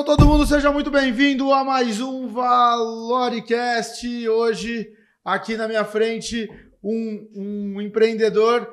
[0.00, 4.06] Então todo mundo seja muito bem-vindo a mais um Valoricast.
[4.28, 4.88] Hoje,
[5.22, 6.48] aqui na minha frente,
[6.82, 8.66] um, um empreendedor.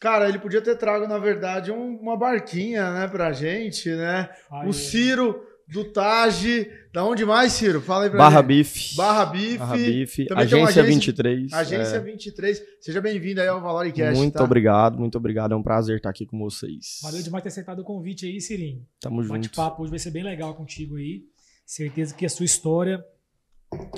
[0.00, 4.28] Cara, ele podia ter trago, na verdade, um- uma barquinha, né, pra gente, né?
[4.68, 6.70] O Ciro do Tage.
[6.92, 7.80] Da onde mais, Ciro?
[7.80, 8.46] Fala aí pra Barra gente.
[8.48, 8.96] Bife.
[8.96, 9.58] Barra Bife.
[9.58, 10.26] Barra Bife.
[10.34, 11.52] Agência agência- 23.
[11.52, 12.00] Agência é.
[12.00, 12.62] 23.
[12.80, 14.16] Seja bem-vindo aí ao Valoricast.
[14.16, 14.44] Muito tá?
[14.44, 15.52] obrigado, muito obrigado.
[15.52, 17.00] É um prazer estar aqui com vocês.
[17.02, 18.86] Valeu demais ter aceitado o convite aí, Sirinho.
[19.00, 19.32] Tamo O junto.
[19.34, 21.22] bate-papo hoje vai ser bem legal contigo aí.
[21.66, 23.02] Certeza que a sua história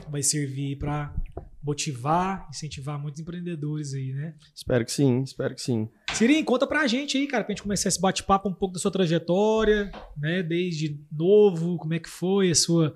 [0.09, 1.15] vai servir para
[1.66, 4.35] motivar, incentivar muitos empreendedores aí, né?
[4.55, 5.89] Espero que sim, espero que sim.
[6.12, 8.91] Sirinho, conta pra gente aí, cara, pra gente começar esse bate-papo um pouco da sua
[8.93, 10.45] trajetória, né?
[10.45, 12.95] Desde novo, como é que foi a sua.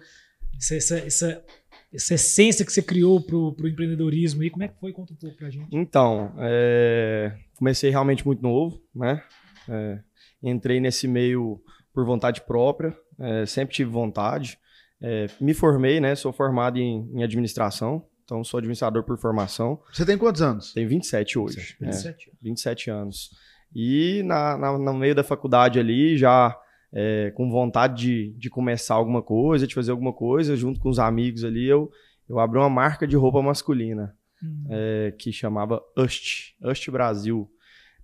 [0.56, 1.44] Essa, essa, essa,
[1.92, 4.92] essa essência que você criou pro, pro empreendedorismo aí, como é que foi?
[4.92, 5.66] Conta um pouco pra gente.
[5.72, 9.20] Então, é, comecei realmente muito novo, né?
[9.68, 9.98] É,
[10.40, 11.60] entrei nesse meio
[11.92, 14.58] por vontade própria, é, sempre tive vontade.
[15.02, 16.14] É, me formei, né?
[16.14, 19.80] Sou formado em, em administração, então sou administrador por formação.
[19.92, 20.72] Você tem quantos anos?
[20.72, 21.76] Tenho 27 hoje.
[21.80, 21.86] é.
[21.86, 23.30] 27 27 anos.
[23.74, 26.56] E na, na- no meio da faculdade ali, já
[26.92, 30.98] é, com vontade de, de começar alguma coisa, de fazer alguma coisa, junto com os
[30.98, 31.90] amigos ali, eu,
[32.28, 34.64] eu abri uma marca de roupa masculina Hum.
[34.70, 37.46] é, que chamava Ust, Ust Brasil.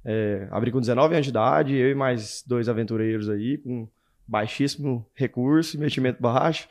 [0.04, 3.88] É, abri com 19 anos de idade, eu e mais dois aventureiros aí, com
[4.26, 6.68] baixíssimo recurso, investimento baixo,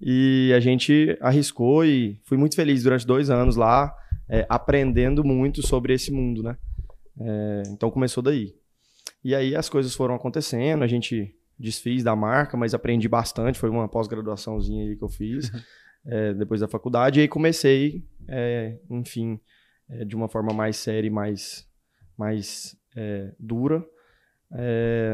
[0.00, 3.94] e a gente arriscou e fui muito feliz durante dois anos lá,
[4.28, 6.56] é, aprendendo muito sobre esse mundo, né?
[7.20, 8.54] É, então começou daí.
[9.24, 13.68] E aí as coisas foram acontecendo, a gente desfiz da marca, mas aprendi bastante, foi
[13.68, 15.50] uma pós-graduaçãozinha aí que eu fiz,
[16.06, 19.40] é, depois da faculdade, e aí comecei, é, enfim,
[19.90, 21.68] é, de uma forma mais séria e mais,
[22.16, 23.84] mais é, dura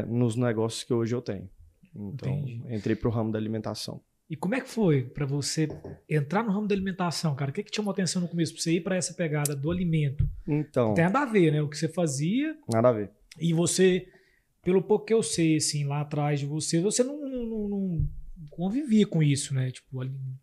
[0.07, 1.49] nos negócios que hoje eu tenho.
[1.95, 2.61] Então, Entendi.
[2.69, 4.01] entrei pro ramo da alimentação.
[4.29, 5.67] E como é que foi pra você
[6.09, 7.51] entrar no ramo da alimentação, cara?
[7.51, 9.69] O que, que te chamou atenção no começo pra você ir pra essa pegada do
[9.71, 10.27] alimento?
[10.47, 11.61] Então, Tem nada a ver, né?
[11.61, 13.11] O que você fazia nada a ver.
[13.39, 14.07] e você,
[14.63, 18.07] pelo pouco que eu sei, assim, lá atrás de você, você não, não- não- não
[18.49, 19.69] convivia com isso, né?
[19.71, 20.01] Tipo,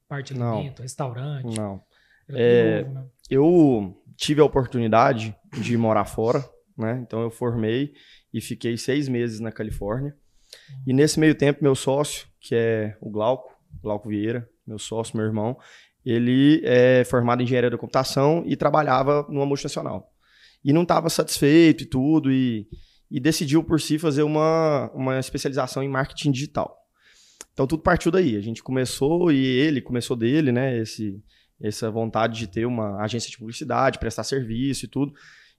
[0.09, 0.55] parte de Não.
[0.59, 1.57] alimento, restaurante.
[1.57, 1.83] Não.
[2.29, 3.07] É, novo, né?
[3.29, 6.43] Eu tive a oportunidade de morar fora,
[6.79, 7.03] né?
[7.05, 7.93] Então eu formei
[8.33, 10.17] e fiquei seis meses na Califórnia.
[10.87, 13.53] E nesse meio tempo, meu sócio, que é o Glauco,
[13.83, 15.57] Glauco Vieira, meu sócio, meu irmão,
[16.05, 20.13] ele é formado em engenharia da computação e trabalhava numa multinacional.
[20.65, 22.69] E não estava satisfeito e tudo, e,
[23.11, 26.77] e decidiu por si fazer uma, uma especialização em marketing digital.
[27.53, 28.37] Então tudo partiu daí.
[28.37, 30.79] A gente começou e ele começou dele, né?
[30.79, 31.23] Esse,
[31.61, 35.13] essa vontade de ter uma agência de publicidade, prestar serviço e tudo.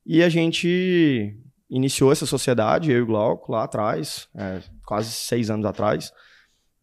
[0.05, 1.37] E a gente
[1.69, 6.11] iniciou essa sociedade, eu e o Glauco, lá atrás, é, quase seis anos atrás,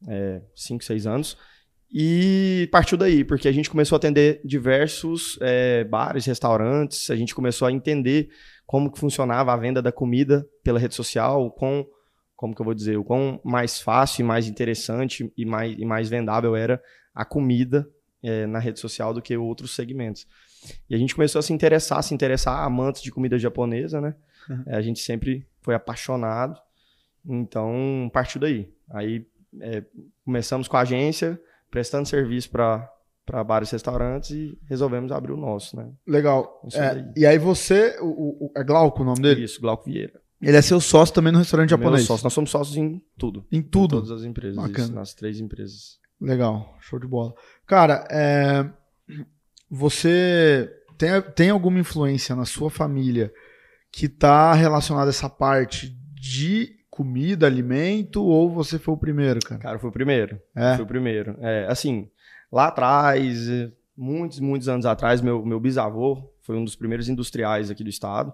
[0.08, 1.36] é, cinco, seis anos.
[1.92, 7.34] E partiu daí, porque a gente começou a atender diversos é, bares, restaurantes, a gente
[7.34, 8.30] começou a entender
[8.64, 11.84] como que funcionava a venda da comida pela rede social, o quão,
[12.36, 15.84] como que eu vou dizer, o quão mais fácil e mais interessante e mais, e
[15.84, 16.80] mais vendável era
[17.12, 17.88] a comida
[18.22, 20.28] é, na rede social do que outros segmentos.
[20.88, 24.14] E a gente começou a se interessar, se interessar, amantes de comida japonesa, né?
[24.50, 24.62] Uhum.
[24.66, 26.58] É, a gente sempre foi apaixonado,
[27.24, 28.68] então partiu daí.
[28.90, 29.26] Aí
[29.60, 29.82] é,
[30.24, 31.40] começamos com a agência,
[31.70, 35.88] prestando serviço para bares e restaurantes e resolvemos abrir o nosso, né?
[36.06, 36.60] Legal.
[36.74, 39.44] É, e aí você, o, o- é Glauco o nome dele?
[39.44, 40.20] Isso, Glauco Vieira.
[40.42, 42.06] Ele é seu sócio também no restaurante Meu japonês.
[42.06, 42.24] sócio.
[42.24, 43.44] Nós somos sócios em tudo.
[43.52, 43.96] Em Em tudo.
[43.96, 44.78] todas as empresas, Bacana.
[44.84, 45.98] isso, nas três empresas.
[46.20, 47.34] Legal, show de bola.
[47.66, 48.66] Cara, é,
[49.70, 53.32] você tem, tem alguma influência na sua família
[53.92, 59.60] que tá relacionada a essa parte de comida, alimento, ou você foi o primeiro, cara?
[59.60, 60.40] Cara, foi o primeiro.
[60.54, 60.74] É.
[60.74, 61.36] Foi o primeiro.
[61.40, 62.10] É, assim,
[62.52, 67.70] lá atrás, eh, muitos, muitos anos atrás, meu, meu bisavô foi um dos primeiros industriais
[67.70, 68.32] aqui do estado.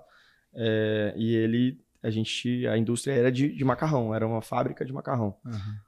[0.54, 4.92] É, e ele, a gente, a indústria era de, de macarrão, era uma fábrica de
[4.92, 5.36] macarrão.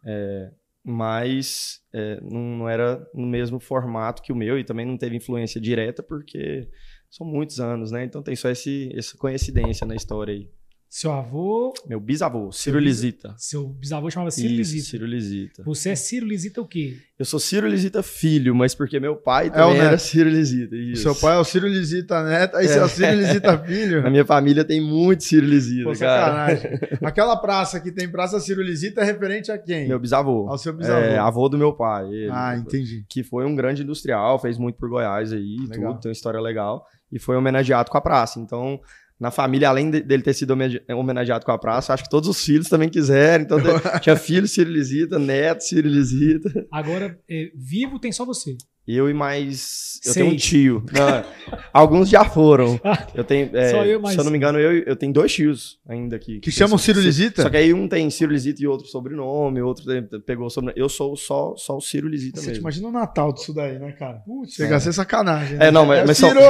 [0.05, 0.51] É,
[0.85, 5.17] mas é, não, não era no mesmo formato que o meu e também não teve
[5.17, 6.69] influência direta porque
[7.11, 8.05] são muitos anos, né?
[8.05, 10.51] Então tem só esse, essa coincidência na história aí.
[10.91, 13.35] Seu avô, Meu bisavô, Ciro Lisita.
[13.37, 14.89] seu bisavô chamava Ciro Isso, Lisita.
[14.91, 15.63] Ciro Lisita.
[15.65, 16.97] Você é Ciro Lisita o quê?
[17.19, 20.01] Eu sou Ciro Lisita filho, mas porque meu pai É o também era neto.
[20.01, 20.75] Ciro Lisita.
[20.75, 21.03] O Isso.
[21.03, 24.03] seu pai é o Ciro Lisita Neto, aí você é o Ciro Lisita Filho.
[24.03, 26.57] Na minha família tem muito Ciro Lisita, Pô, cara.
[26.57, 26.81] sacanagem.
[27.07, 29.89] Aquela praça que tem Praça Ciro Lisita é referente a quem?
[29.89, 30.49] Meu bisavô.
[30.49, 31.01] Ao seu bisavô.
[31.05, 32.07] É, avô do meu pai.
[32.09, 32.31] ele.
[32.33, 33.05] Ah, entendi.
[33.11, 35.93] que foi um grande industrial, fez muito por Goiás aí, Legal.
[35.93, 38.41] tudo, tem uma história legal, e foi homenageado com a praça.
[38.41, 38.81] Então,
[39.19, 40.55] na família, além de- dele ter sido
[40.95, 43.45] homenageado com a praça, acho que todos os filhos também quiseram.
[43.45, 43.59] Então
[44.03, 46.67] tinha filho Ciro Lisita, neto Ciro Lisita.
[46.73, 48.57] Agora, é, vivo tem só você.
[48.91, 50.01] Eu e mais.
[50.07, 50.83] Eu tenho um tio.
[50.93, 51.25] Não,
[51.75, 52.81] alguns já foram.
[53.15, 53.51] Eu tenho.
[53.55, 56.17] é, Só eu mais se eu não me engano, eu, eu tenho dois tios ainda
[56.17, 56.41] aqui.
[56.41, 57.43] Que chamam Ciro Lisita?
[57.43, 60.81] Só que aí um tem Ciro Lisita e outro sobrenome, outro tem- pegou o sobrenome.
[60.81, 62.63] Eu sou só, só o Ciro Lisita Você mesmo.
[62.63, 64.23] imagina o Natal disso daí, né, cara?
[64.25, 64.63] Putz, É.
[64.65, 65.59] chega a ser sacanagem.
[65.59, 65.67] né?
[65.67, 66.41] É, não, mas- mas são- Ciro,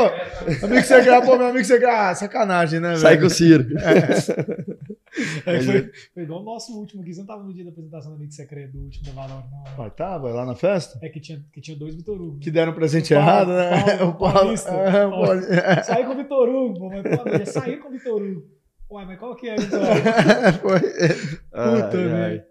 [0.62, 3.20] amigo que você grava, pô, meu amigo que você grava, ah, sacanagem, né, Sai velho?
[3.22, 3.66] com o Ciro.
[3.78, 4.94] É,
[5.44, 7.12] Foi, foi igual o nosso último aqui.
[7.14, 9.62] Você não tava no dia da apresentação do Amigo Secreto, do último da Valor, não.
[9.64, 10.18] né?
[10.20, 10.98] Vai lá na festa?
[11.02, 12.38] É que tinha, que tinha dois Vitor Hugo.
[12.38, 14.02] Que deram um presente Paulo- errado, né?
[14.04, 14.54] O Paulo.
[14.68, 15.82] É, Paulo- é.
[15.82, 18.46] Saí com o Vitor Hugo, mas pô, já saí com o Vitor Hugo.
[18.90, 19.56] Uai, mas qual que é?
[20.62, 20.80] Foi.
[20.80, 22.42] Puta, velho.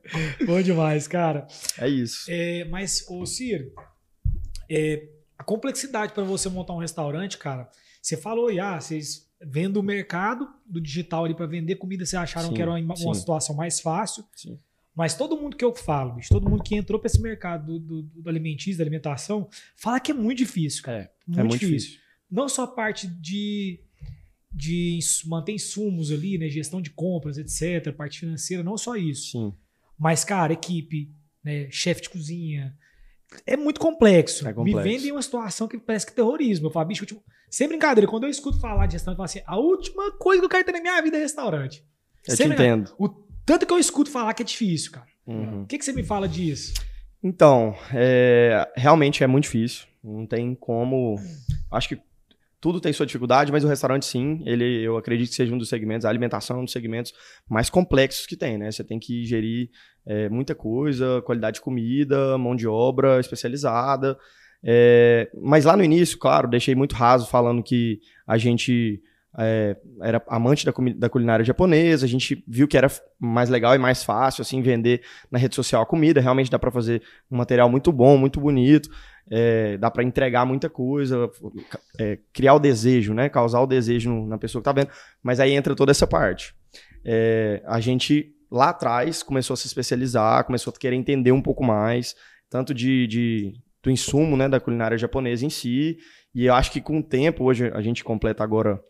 [0.45, 1.47] Bom demais, cara.
[1.79, 2.25] É isso.
[2.29, 3.71] É, mas, ô Ciro,
[4.69, 7.67] é, a complexidade para você montar um restaurante, cara,
[8.01, 12.49] você falou, ah, vocês vendo o mercado do digital ali para vender comida, vocês acharam
[12.49, 14.25] Sim, que era uma, uma situação mais fácil.
[14.35, 14.59] Sim.
[14.95, 18.01] Mas todo mundo que eu falo, bicho, todo mundo que entrou para esse mercado do,
[18.01, 21.03] do, do alimentício, da alimentação, fala que é muito difícil, cara.
[21.03, 21.89] É, Muito, é muito difícil.
[21.91, 22.01] difícil.
[22.31, 23.79] Não só a parte de,
[24.51, 29.33] de manter insumos ali, né, gestão de compras, etc., parte financeira, não só isso.
[29.33, 29.53] Sim.
[29.99, 31.13] Mas, cara, equipe,
[31.43, 32.75] né, chefe de cozinha.
[33.45, 34.47] É muito complexo.
[34.47, 34.81] É complexo.
[34.83, 36.67] Me vendem uma situação que parece que é terrorismo.
[36.67, 37.23] Eu falo, bicho, último...
[37.49, 40.45] sem brincadeira, quando eu escuto falar de restaurante, eu falo assim: a última coisa que
[40.45, 41.83] eu quero ter na minha vida é restaurante.
[42.27, 42.81] Eu Sem te brincadeira.
[42.81, 42.95] entendo.
[42.99, 43.09] O
[43.45, 45.07] tanto que eu escuto falar que é difícil, cara.
[45.25, 45.63] Uhum.
[45.63, 46.73] O que, que você me fala disso?
[47.23, 49.87] Então, é, realmente é muito difícil.
[50.03, 51.15] Não tem como.
[51.71, 52.01] Acho que
[52.59, 55.69] tudo tem sua dificuldade, mas o restaurante, sim, ele, eu acredito que seja um dos
[55.69, 57.13] segmentos, a alimentação é um dos segmentos
[57.47, 58.71] mais complexos que tem, né?
[58.71, 59.69] Você tem que gerir
[60.05, 64.17] é, muita coisa, qualidade de comida, mão de obra especializada.
[64.63, 69.01] É, mas lá no início, claro, deixei muito raso falando que a gente
[69.37, 72.87] é, era amante da, da culinária japonesa, a gente viu que era
[73.19, 75.01] mais legal e mais fácil, assim, vender
[75.31, 78.89] na rede social a comida, realmente dá para fazer um material muito bom, muito bonito,
[79.29, 81.29] é, dá para entregar muita coisa,
[81.99, 84.89] é, criar o desejo, né, causar o desejo na pessoa que tá vendo,
[85.21, 86.55] mas aí entra toda essa parte.
[87.05, 91.63] É, a gente lá atrás começou a se especializar, começou a querer entender um pouco
[91.63, 92.15] mais,
[92.49, 93.53] tanto de, de-
[93.87, 95.97] do insumo, né, da culinária japonesa em si,
[96.35, 98.81] e eu acho que com o tempo, hoje a gente completa agora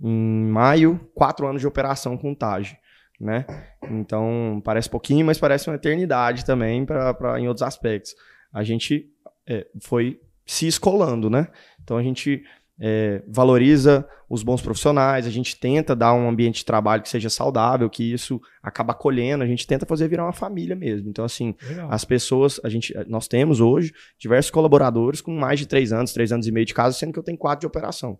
[0.00, 2.74] em maio, quatro anos de operação com o Taj,
[3.20, 3.44] né?
[3.90, 8.14] Então, parece pouquinho, mas parece uma eternidade também pra, pra, em outros aspectos.
[8.52, 9.10] A gente
[9.46, 11.48] é, foi se escolando, né?
[11.82, 12.42] Então, a gente
[12.78, 17.30] é, valoriza os bons profissionais, a gente tenta dar um ambiente de trabalho que seja
[17.30, 21.08] saudável, que isso acaba acolhendo, a gente tenta fazer virar uma família mesmo.
[21.08, 21.88] Então, assim, Legal.
[21.90, 26.32] as pessoas, a gente, nós temos hoje diversos colaboradores com mais de três anos, três
[26.32, 28.18] anos e meio de casa, sendo que eu tenho quatro de operação.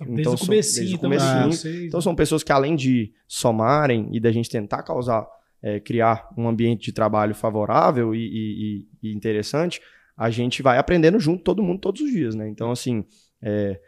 [0.00, 1.52] Desde então o são- desde o então, comecinho.
[1.52, 5.26] vocês- Então são pessoas que além de somarem e da gente tentar causar,
[5.60, 9.80] é, criar um ambiente de trabalho favorável e, e- e- interessante,
[10.16, 12.48] a gente vai aprendendo junto todo mundo todos os dias, né?
[12.48, 13.04] Então assim,
[13.42, 13.80] é,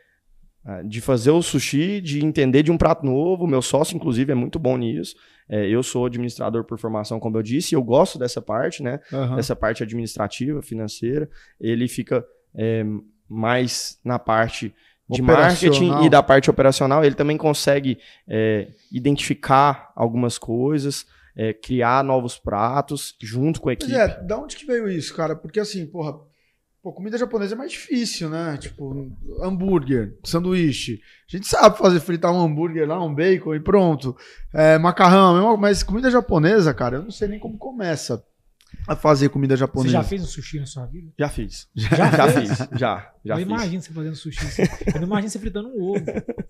[0.84, 4.58] de fazer o sushi, de entender de um prato novo, meu sócio inclusive é muito
[4.58, 5.14] bom nisso.
[5.48, 9.00] É, eu sou administrador por formação, como eu disse, e eu gosto dessa parte, né?
[9.12, 9.36] Aham.
[9.36, 11.28] dessa parte administrativa, financeira,
[11.60, 12.24] ele fica
[12.54, 12.84] é,
[13.28, 14.72] mais na parte
[15.08, 17.04] de marketing e da parte operacional.
[17.04, 21.04] Ele também consegue é, identificar algumas coisas,
[21.36, 23.98] é, criar novos pratos junto com a Pois equipe.
[24.00, 25.34] é, da onde que veio isso, cara?
[25.34, 26.16] Porque assim, porra,
[26.82, 28.56] pô, comida japonesa é mais difícil, né?
[28.56, 29.10] Tipo,
[29.42, 31.00] hambúrguer, sanduíche.
[31.32, 34.16] A gente sabe fazer fritar um hambúrguer lá, um bacon e pronto.
[34.52, 38.24] É, macarrão, mas comida japonesa, cara, eu não sei nem como começa
[38.86, 39.92] a fazer comida Você japonesa.
[39.92, 41.12] já fez um sushi na sua vida?
[41.18, 41.68] Já fiz.
[41.74, 42.48] Já Já fez?
[42.48, 42.68] fiz.
[42.78, 43.12] Já.
[43.24, 43.46] Já eu fiz.
[43.46, 44.46] imagino você fazendo sushi.
[44.46, 44.62] assim.
[44.94, 46.04] Eu não imagino você fritando um ovo.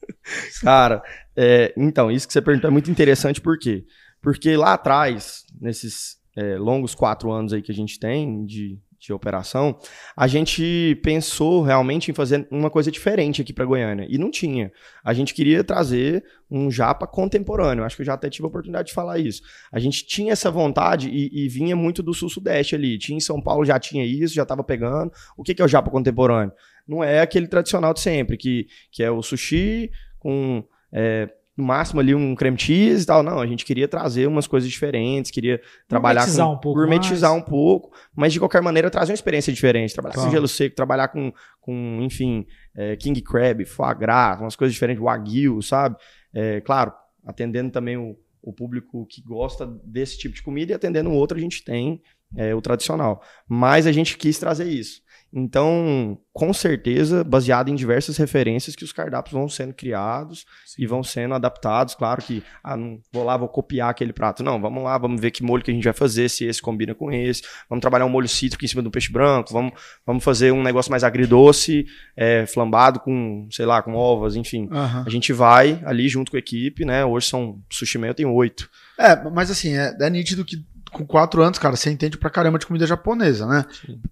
[0.63, 1.03] Cara,
[1.35, 3.85] é, então, isso que você perguntou é muito interessante, por quê?
[4.23, 9.13] Porque lá atrás, nesses é, longos quatro anos aí que a gente tem de, de
[9.15, 9.79] operação,
[10.15, 14.07] a gente pensou realmente em fazer uma coisa diferente aqui para Goiânia.
[14.09, 14.71] E não tinha.
[15.03, 17.83] A gente queria trazer um japa contemporâneo.
[17.83, 19.43] Acho que eu já até tive a oportunidade de falar isso.
[19.73, 22.99] A gente tinha essa vontade e, e vinha muito do sul-sudeste ali.
[22.99, 25.11] Tinha em São Paulo, já tinha isso, já estava pegando.
[25.37, 26.53] O que, que é o japa contemporâneo?
[26.87, 32.01] Não é aquele tradicional de sempre, que, que é o sushi com é, no máximo
[32.01, 33.23] ali um creme cheese e tal.
[33.23, 37.31] Não, a gente queria trazer umas coisas diferentes, queria trabalhar Gourmetizar com um pouco gourmetizar
[37.31, 37.43] mais.
[37.43, 40.29] um pouco, mas de qualquer maneira trazer uma experiência diferente, trabalhar Claro.
[40.29, 45.03] com gelo seco, trabalhar com, com enfim, é, king crab, foie gras, umas coisas diferentes,
[45.03, 45.97] wagyu, sabe?
[46.33, 46.93] É, claro,
[47.27, 51.37] atendendo também o, o público que gosta desse tipo de comida e atendendo o outro
[51.37, 52.01] a gente tem
[52.37, 53.23] é, o tradicional.
[53.49, 55.01] Mas a gente quis trazer isso.
[55.33, 60.45] Então, com certeza, baseado em diversas referências que os cardápios vão sendo criados
[60.77, 61.95] e vão sendo adaptados.
[61.95, 64.43] Claro que, ah, não vou lá, vou copiar aquele prato.
[64.43, 66.95] Não, vamos lá, vamos ver que molho que a gente vai fazer, se esse combina
[66.95, 67.43] com esse.
[67.69, 69.53] Vamos trabalhar um molho cítrico em cima do peixe branco.
[69.53, 69.73] Vamos,
[70.05, 74.69] vamos fazer um negócio mais agridoce, é, flambado com, sei lá, com ovas, enfim.
[75.07, 77.05] A gente vai ali junto com a equipe, né?
[77.05, 78.69] Hoje são, sushi eu tenho oito.
[78.99, 82.59] É, mas assim, é, é nítido que com quatro anos, cara, você entende pra caramba
[82.59, 83.65] de comida japonesa, né?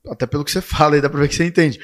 [0.08, 1.78] Até pelo que você fala aí, dá pra ver que você entende.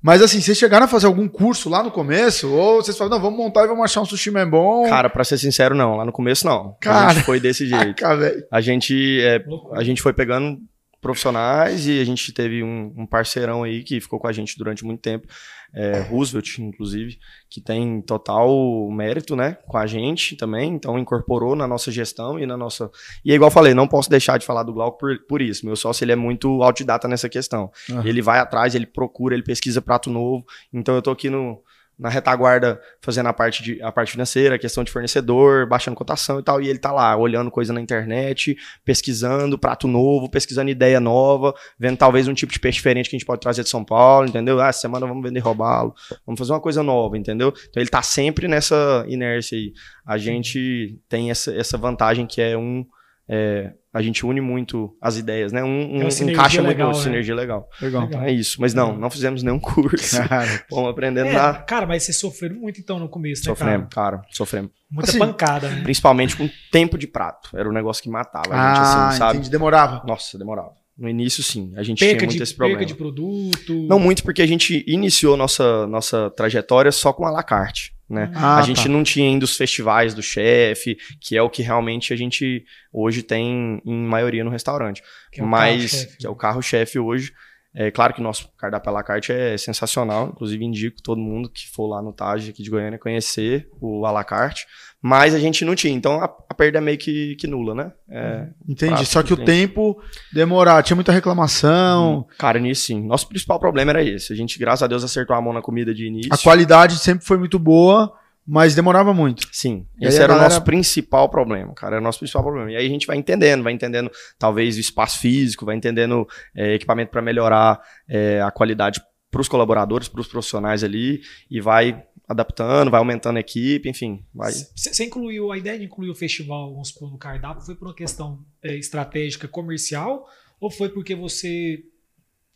[0.00, 2.48] Mas assim, vocês chegaram a fazer algum curso lá no começo?
[2.48, 4.88] Ou vocês falaram, não, vamos montar e vamos achar um sushi man bom?
[4.88, 5.96] Cara, pra ser sincero, não.
[5.96, 6.76] Lá no começo, não.
[6.80, 7.14] A Cara.
[7.14, 8.00] gente foi desse jeito.
[8.00, 8.46] Caraca.
[8.50, 10.58] A gente, é, a gente foi pegando
[11.00, 14.84] profissionais e a gente teve um, um parceirão aí que ficou com a gente durante
[14.84, 15.26] muito tempo,
[15.74, 17.18] é, Roosevelt, inclusive,
[17.50, 22.46] que tem total mérito, né, com a gente também, então incorporou na nossa gestão e
[22.46, 22.90] na nossa...
[23.24, 25.64] E é igual eu falei, não posso deixar de falar do Glauco por, por isso,
[25.66, 27.70] meu sócio, ele é muito autodidata nessa questão.
[27.90, 28.02] Aham.
[28.06, 31.62] Ele vai atrás, ele procura, ele pesquisa prato novo, então eu tô aqui no...
[31.98, 36.38] Na retaguarda, fazendo a parte, de, a parte financeira, a questão de fornecedor, baixando cotação
[36.38, 41.00] e tal, e ele tá lá, olhando coisa na internet, pesquisando prato novo, pesquisando ideia
[41.00, 43.84] nova, vendo talvez um tipo de peixe diferente que a gente pode trazer de São
[43.84, 44.60] Paulo, entendeu?
[44.60, 45.92] Ah, essa semana vamos vender robalo,
[46.24, 47.52] vamos fazer uma coisa nova, entendeu?
[47.68, 49.72] Então ele tá sempre nessa inércia aí.
[50.06, 52.86] A gente tem essa, essa vantagem que é um.
[53.28, 55.62] É, a gente une muito as ideias, né?
[55.64, 56.94] Um, É um sinergia encaixa muito, legal, né?
[56.94, 57.68] sinergia legal.
[57.80, 58.04] Legal.
[58.04, 58.60] Então é isso.
[58.60, 60.16] Mas não, não fizemos nenhum curso.
[60.28, 61.54] Cara, Vamos aprendendo É, na.
[61.54, 64.18] cara, mas vocês sofreram muito então no começo, né, Sofremos, cara?
[64.18, 64.70] cara, sofremos.
[64.90, 65.82] Muita Assim, pancada, né?
[65.82, 67.50] Principalmente com tempo de prato.
[67.56, 69.34] Era um negócio que matava a gente, ah, assim, sabe?
[69.38, 70.02] entendi, demorava.
[70.06, 70.72] Nossa, demorava.
[70.96, 71.72] No início, sim.
[71.76, 72.86] A gente Perca tinha muito de, esse perca problema.
[72.86, 73.86] de produto.
[73.88, 78.30] Não muito, porque a gente iniciou nossa, nossa trajetória só com a la carte, né?
[78.34, 78.88] Ah, a gente tá.
[78.88, 83.22] não tinha ainda os festivais do chefe, que é o que realmente a gente hoje
[83.22, 85.02] tem em maioria no restaurante.
[85.30, 87.32] que é Mas, que é o carro-chefe hoje.
[87.80, 91.70] É claro que nosso cardápio à la carte é sensacional, inclusive indico todo mundo que
[91.70, 94.66] for lá no Taj aqui de Goiânia conhecer o à la carte,
[95.00, 97.92] mas a gente não tinha, então a, a perda é meio que, que nula, né?
[98.10, 98.94] É, Entendi.
[98.94, 99.44] prato Só que o tem.
[99.44, 102.26] tempo demorava, tinha muita reclamação.
[102.36, 103.00] Cara, nisso sim.
[103.00, 104.32] Nosso principal problema era esse.
[104.32, 106.34] A gente, graças a Deus, acertou a mão na comida de início.
[106.34, 108.12] A qualidade sempre foi muito boa,
[108.50, 109.46] mas demorava muito.
[109.52, 112.72] Sim, E esse era o nosso principal problema, cara, era o nosso principal problema.
[112.72, 116.26] E aí a gente vai entendendo, vai entendendo talvez o espaço físico, vai entendendo
[116.56, 117.78] é, equipamento para melhorar
[118.08, 123.36] é, a qualidade para os colaboradores, para os profissionais ali, e vai adaptando, vai aumentando
[123.36, 124.50] a equipe, enfim, vai.
[124.50, 127.88] Você você incluiu, a ideia de incluir o festival vamos supor, no cardápio foi por
[127.88, 130.26] uma questão é, estratégica comercial
[130.58, 131.84] ou foi porque você,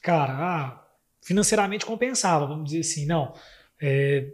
[0.02, 0.86] cara, ah,
[1.22, 3.34] financeiramente compensava, vamos dizer assim, não,
[3.78, 4.32] é,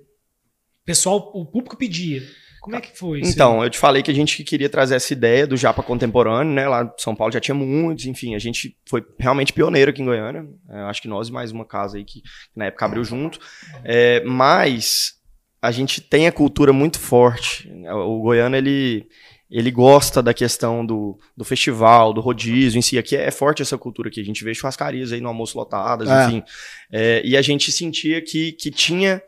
[0.88, 2.22] pessoal, o público pedia.
[2.62, 3.30] Como é que foi isso?
[3.30, 6.66] Então, eu te falei que a gente queria trazer essa ideia do Japa contemporâneo, né?
[6.66, 10.06] Lá em São Paulo já tinha muitos, enfim, a gente foi realmente pioneiro aqui em
[10.06, 10.46] Goiânia.
[10.70, 13.38] É, acho que nós e mais uma casa aí que, que na época abriu junto.
[13.84, 15.14] É, mas
[15.60, 17.70] a gente tem a cultura muito forte.
[17.92, 19.06] O Goiano, ele,
[19.50, 22.98] ele gosta da questão do, do festival, do rodízio em si.
[22.98, 24.20] Aqui é forte essa cultura aqui.
[24.20, 26.24] A gente vê churrascarias aí no almoço lotadas, É.
[26.26, 26.42] enfim.
[26.90, 29.22] É, e a gente sentia que, que tinha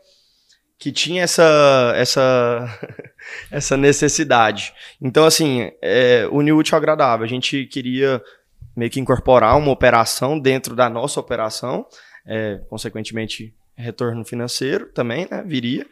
[0.81, 2.79] que tinha essa essa
[3.51, 4.73] essa necessidade.
[4.99, 7.23] Então, assim, é, o útil ao agradável.
[7.23, 8.19] A gente queria
[8.75, 11.85] meio que incorporar uma operação dentro da nossa operação,
[12.25, 15.43] é, consequentemente, retorno financeiro também, né?
[15.45, 15.85] Viria.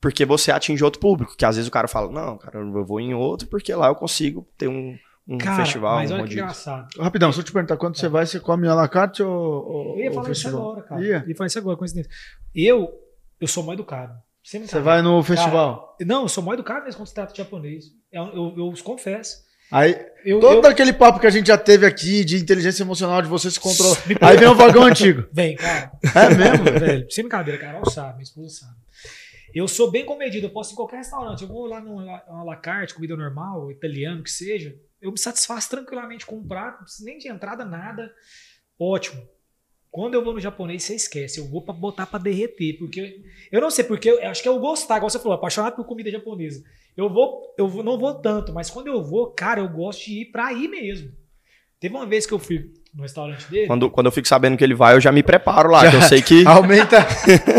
[0.00, 3.00] Porque você atinge outro público, que às vezes o cara fala, não, cara, eu vou
[3.00, 6.22] em outro, porque lá eu consigo ter um, um Cara, festival, mas um olha que
[6.28, 6.42] rodízio.
[6.42, 7.00] engraçado.
[7.00, 9.98] Rapidão, se eu te perguntar, quando você vai, você come à la carte ou, ou,
[9.98, 11.00] Eu ia falar isso agora, cara.
[11.00, 11.22] Ia?
[11.24, 12.12] Eu ia falar isso agora, coincidência.
[12.54, 12.92] Eu,
[13.40, 14.14] eu sou mal educado.
[14.46, 15.96] Você vai no festival.
[16.02, 17.86] Não, eu sou mal educado mesmo quando se trata de japonês.
[18.12, 19.44] Eu, eu, eu os confesso.
[19.72, 23.20] Aí, Eu, todo eu- aquele papo que a gente já teve aqui de inteligência emocional,
[23.20, 23.96] de você se controlar.
[24.20, 25.26] Aí vem o vagão antigo.
[25.34, 25.90] Vem, cara.
[26.14, 26.64] É mesmo?
[26.78, 27.10] velho.
[27.10, 27.72] Sem brincadeira, cara.
[27.72, 28.76] Carol sabe, minha esposa sabe.
[29.52, 31.42] Eu sou bem comedido, eu posso ir em qualquer restaurante.
[31.42, 34.76] Eu vou lá num à la carte, comida normal, italiano, que seja.
[35.02, 38.12] Eu me satisfaço tranquilamente com um prato, não preciso nem de entrada, nada.
[38.78, 39.26] Ótimo.
[39.90, 41.38] Quando eu vou no japonês, você esquece.
[41.40, 42.76] Eu vou pra botar pra derreter.
[42.78, 45.74] Porque eu não sei, porque eu acho que é o gostar, igual você falou, apaixonado
[45.76, 46.62] por comida japonesa.
[46.96, 50.22] Eu vou, eu vou, não vou tanto, mas quando eu vou, cara, eu gosto de
[50.22, 51.10] ir pra ir mesmo.
[51.80, 53.66] Teve uma vez que eu fui no restaurante dele.
[53.66, 56.02] Quando, quando eu fico sabendo que ele vai, eu já me preparo lá, que eu
[56.02, 56.44] sei que...
[56.48, 57.06] Aumenta.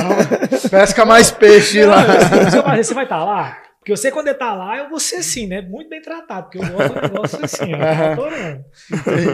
[0.69, 2.03] Pesca mais peixe lá.
[2.05, 3.57] Não, você vai- Você vai estar lá?
[3.79, 5.62] Porque eu sei quando ele tá lá, eu vou ser assim, né?
[5.62, 8.12] Muito bem tratado, porque eu gosto do negócio assim, ó.
[8.12, 8.65] Adorando.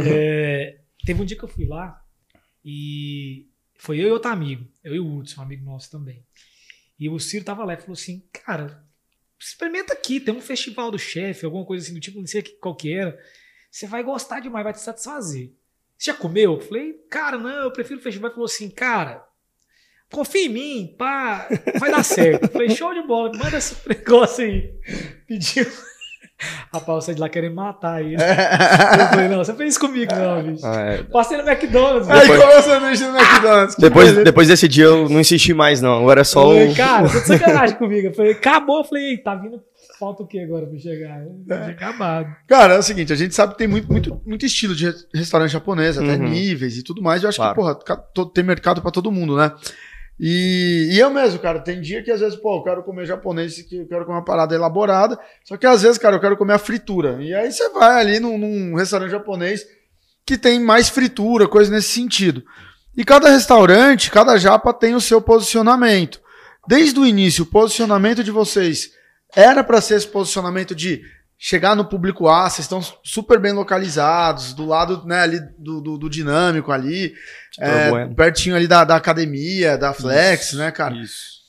[0.05, 1.95] É, teve um dia que eu fui lá
[2.63, 6.25] e foi eu e outro amigo, eu e o Hudson, um amigo nosso também.
[6.99, 8.83] E o Ciro tava lá e falou assim: Cara,
[9.39, 12.75] experimenta aqui, tem um festival do chefe, alguma coisa assim do tipo, não sei qual
[12.75, 13.19] que era.
[13.69, 15.51] Você vai gostar demais, vai te satisfazer.
[15.97, 16.53] Você já comeu?
[16.53, 18.29] Eu falei, cara, não, eu prefiro o festival.
[18.29, 19.25] Ele falou assim, cara,
[20.11, 21.47] confia em mim, pá,
[21.79, 22.51] vai dar certo.
[22.51, 24.73] Falei, show de bola, manda esse negócio aí.
[25.27, 25.65] Pediu.
[26.73, 28.15] Rapaz, você de lá querendo matar ele.
[28.19, 30.65] Eu falei, não, você fez isso comigo, não, bicho.
[30.65, 31.03] Ah, é.
[31.03, 32.09] Passei no McDonald's.
[32.09, 33.75] Aí comeu o sanduíche no McDonald's.
[33.77, 35.99] Depois, depois desse dia eu não insisti mais, não.
[35.99, 36.53] Agora é só Eu o.
[36.59, 38.07] falei, Cara, tô de sacanagem comigo.
[38.07, 38.79] Eu falei, acabou.
[38.79, 39.61] Eu falei, "Ei, tá vindo.
[39.99, 41.21] Falta o que agora pra chegar?
[41.45, 42.27] Tinha acabado.
[42.47, 44.95] Cara, é o seguinte, a gente sabe que tem muito, muito, muito estilo de re-
[45.13, 46.29] restaurante japonês, até Uhum.
[46.29, 47.21] níveis e tudo mais.
[47.23, 47.53] Eu acho Claro.
[47.53, 49.51] que, porra, tem mercado pra todo mundo, né?
[50.19, 53.61] E, e eu mesmo, cara, tem dia que às vezes, pô, eu quero comer japonês,
[53.63, 56.53] que eu quero comer uma parada elaborada, só que às vezes, cara, eu quero comer
[56.53, 57.17] a fritura.
[57.21, 59.65] E aí você vai ali num, num restaurante japonês
[60.25, 62.43] que tem mais fritura, coisa nesse sentido.
[62.95, 66.21] E cada restaurante, cada japa tem o seu posicionamento.
[66.67, 68.91] Desde o início, o posicionamento de vocês
[69.35, 71.01] era para ser esse posicionamento de
[71.45, 75.97] chegar no público A, vocês estão super bem localizados, do lado né, ali do, do,
[75.97, 77.13] do dinâmico ali,
[77.59, 78.15] é, bueno.
[78.15, 80.95] pertinho ali da, da academia, da Flex, Isso, né, cara?
[80.95, 81.42] Isso.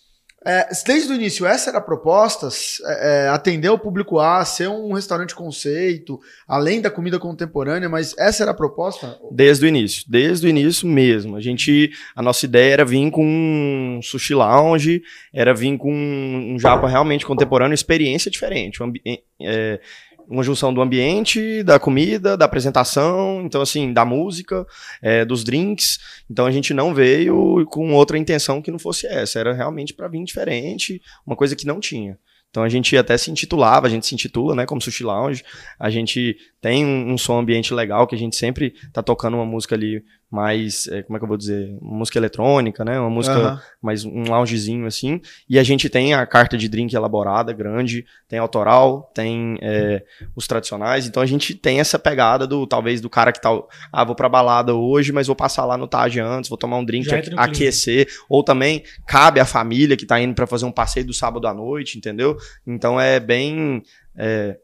[0.46, 2.48] É, desde o início, essa era a proposta?
[2.84, 8.14] É, é, atender o público A, ser um restaurante conceito, além da comida contemporânea, mas
[8.18, 9.18] essa era a proposta?
[9.32, 11.36] Desde o início, desde o início mesmo.
[11.36, 16.58] A gente, a nossa ideia era vir com um sushi lounge, era vir com um
[16.58, 18.92] japa realmente contemporâneo, experiência diferente, um
[19.40, 19.80] é,
[20.28, 24.66] uma junção do ambiente, da comida, da apresentação, então assim, da música,
[25.02, 25.98] é, dos drinks.
[26.30, 30.08] Então a gente não veio com outra intenção que não fosse essa, era realmente para
[30.08, 32.18] vir diferente, uma coisa que não tinha.
[32.54, 35.42] Então a gente até se intitulava, a gente se intitula, né, como Sushi Lounge.
[35.76, 39.44] A gente tem um, um som ambiente legal, que a gente sempre tá tocando uma
[39.44, 40.04] música ali
[40.34, 43.60] mais, eh, como é que eu vou dizer, uma música eletrônica, né, uma música Aham.
[43.80, 45.20] mais um loungezinho assim.
[45.48, 50.02] E a gente tem a carta de drink elaborada, grande, tem autoral, tem eh,
[50.34, 51.06] os tradicionais.
[51.06, 53.50] Então a gente tem essa pegada do talvez do cara que tá,
[53.92, 56.84] ah, vou pra balada hoje, mas vou passar lá no Taj antes, vou tomar um
[56.84, 61.14] drink, aquecer, ou também cabe à família que tá indo pra fazer um passeio do
[61.14, 62.36] sábado à noite, entendeu?
[62.66, 63.84] Então é bem
[64.16, 64.56] é,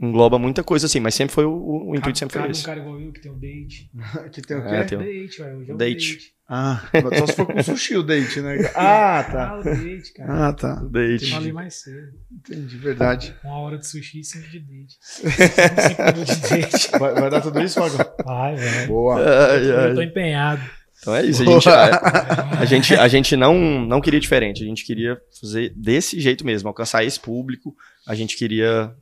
[0.00, 2.64] engloba muita coisa assim, mas sempre foi o, o intuito sempre foi Cabe um esse.
[2.64, 3.90] cara igual eu que tem um date.
[4.32, 4.68] que tem o quê?
[4.74, 5.58] É, tem- Date, velho.
[5.58, 6.18] Hoje é um Date.
[6.50, 6.82] Ah,
[7.18, 8.56] só se for com sushi o date, né?
[8.74, 9.48] Ah, tá.
[9.50, 10.48] Ah, o date, cara.
[10.48, 10.78] Ah, tá.
[10.82, 11.30] Eu Date.
[11.30, 12.08] falei mais cedo.
[12.32, 13.36] Entendi, verdade.
[13.44, 14.96] Uma hora de sushi e cinco de date.
[15.02, 16.90] cinco de date.
[16.98, 17.98] Vai, vai dar tudo isso, Magão?
[18.24, 18.88] Vai, velho.
[18.88, 19.16] Boa.
[19.20, 20.06] Ai, Eu tô ai.
[20.06, 20.62] empenhado.
[21.00, 23.56] Então é isso, a gente, a, a gente, a gente não,
[23.86, 27.72] não queria diferente, a gente queria fazer desse jeito mesmo, alcançar esse público,
[28.04, 28.92] a gente queria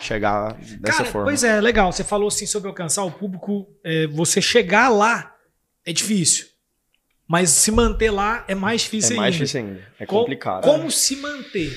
[0.00, 1.26] chegar dessa Cara, forma.
[1.28, 1.92] pois é, legal.
[1.92, 3.66] Você falou assim sobre alcançar o público.
[3.84, 5.34] é, você chegar lá
[5.84, 6.46] é difícil.
[7.26, 9.44] Mas se manter lá é mais difícil é mais ainda.
[9.46, 10.62] difícil ainda, é Co- complicado.
[10.62, 11.70] Como se manter?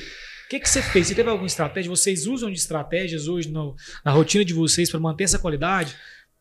[0.46, 1.08] O que, que você fez?
[1.08, 1.90] Você teve alguma estratégia?
[1.90, 5.96] Vocês usam de estratégias hoje no- na rotina de vocês para manter essa qualidade?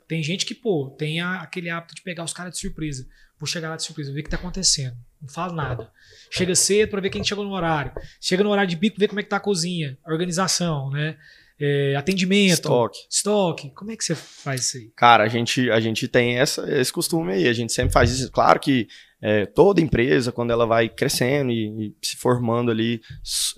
[0.09, 3.07] Tem gente que, pô, tem a- aquele hábito de pegar os caras de surpresa.
[3.39, 4.97] Vou chegar lá de surpresa, ver o que tá acontecendo.
[5.21, 5.91] Não falo nada.
[6.31, 7.93] Chega cedo para ver quem chegou no horário.
[8.21, 11.17] Chega no horário de bico, ver como é que tá a cozinha, a organização, né?
[11.59, 12.99] É, atendimento, Estoque.
[13.11, 13.71] estoque.
[13.75, 14.90] Como é que você faz isso aí?
[14.95, 18.31] Cara, a gente, a gente tem essa, esse costume aí, a gente sempre faz isso.
[18.31, 18.87] Claro que
[19.22, 23.00] é, toda empresa, quando ela vai crescendo e, e se formando ali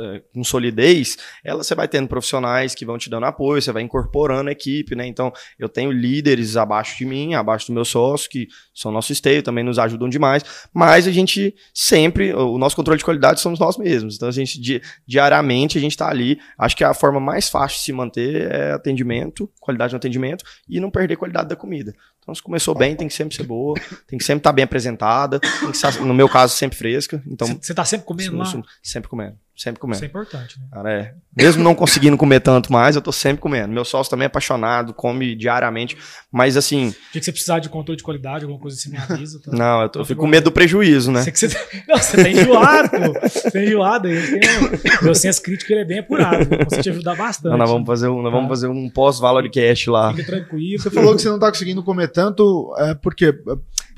[0.01, 3.83] é, com solidez, ela você vai tendo profissionais que vão te dando apoio, você vai
[3.83, 5.07] incorporando a equipe, né?
[5.07, 9.43] Então, eu tenho líderes abaixo de mim, abaixo do meu sócio, que são nosso esteio,
[9.43, 13.77] também nos ajudam demais, mas a gente sempre, o nosso controle de qualidade somos nós
[13.77, 14.17] mesmos.
[14.17, 16.39] Então, a gente, di- diariamente, a gente está ali.
[16.57, 20.81] Acho que a forma mais fácil de se manter é atendimento, qualidade no atendimento e
[20.81, 21.93] não perder qualidade da comida.
[22.29, 23.75] Então, se começou bem, tem que sempre ser boa,
[24.07, 27.23] tem que sempre estar bem apresentada, tem que estar, no meu caso, sempre fresca.
[27.27, 28.45] Então, Você tá sempre comendo lá?
[28.83, 29.97] sempre comendo, sempre comendo.
[29.97, 30.67] Isso é importante, né?
[30.73, 31.15] Cara, é.
[31.37, 33.73] Mesmo não conseguindo comer tanto mais, eu tô sempre comendo.
[33.73, 35.97] Meu sócio também é apaixonado, come diariamente,
[36.33, 38.97] mas assim, O dia que você precisar de controle de qualidade, alguma coisa assim, me
[38.97, 39.41] avisa.
[39.43, 39.51] Tá?
[39.53, 41.23] não, eu, tô- eu fico com medo do prejuízo, né?
[41.23, 41.49] Sei que você,
[41.89, 43.29] não, você tá enjoado, pô.
[43.29, 44.09] Você tá enjoado.
[44.09, 46.43] Tem, meu senso crítico ele é bem apurado.
[46.55, 47.51] Eu consigo te ajudar bastante.
[47.51, 48.51] Não, nós vamos fazer um, nós vamos Tá.
[48.51, 50.11] fazer um pós-Valorcast lá.
[50.15, 50.81] Fica tranquilo.
[50.83, 53.35] Você falou que você não tá conseguindo comer tanto, é porque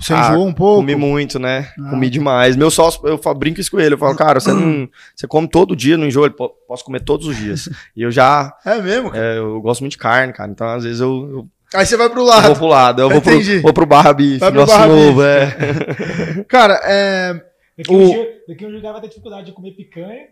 [0.00, 0.80] você Ah, enjoou um pouco?
[0.80, 1.68] Comi muito, né?
[1.78, 1.90] Ah.
[1.90, 2.56] Comi demais.
[2.56, 3.94] Meu sócio, eu falo, brinco isso com ele.
[3.94, 4.88] Eu falo, cara, você não.
[5.14, 6.26] Você come todo dia, não enjoa?
[6.26, 7.68] Ele, "Pô, posso comer todos os dias.
[7.96, 8.52] E eu já.
[8.64, 9.14] É mesmo?
[9.14, 10.50] é, eu gosto muito de carne, cara.
[10.50, 12.54] Então, às vezes, eu, eu Aí você vai pro vou lado.
[12.56, 13.02] pro lado.
[13.02, 14.38] Eu vou pro, vou pro Barra Bife.
[14.38, 15.26] Vai pro Nosso Barra novo, Bife.
[16.40, 16.44] é.
[16.48, 17.34] Cara, é.
[17.78, 20.24] Daqui, O- um dia, daqui um lugar vai ter dificuldade de comer picanha.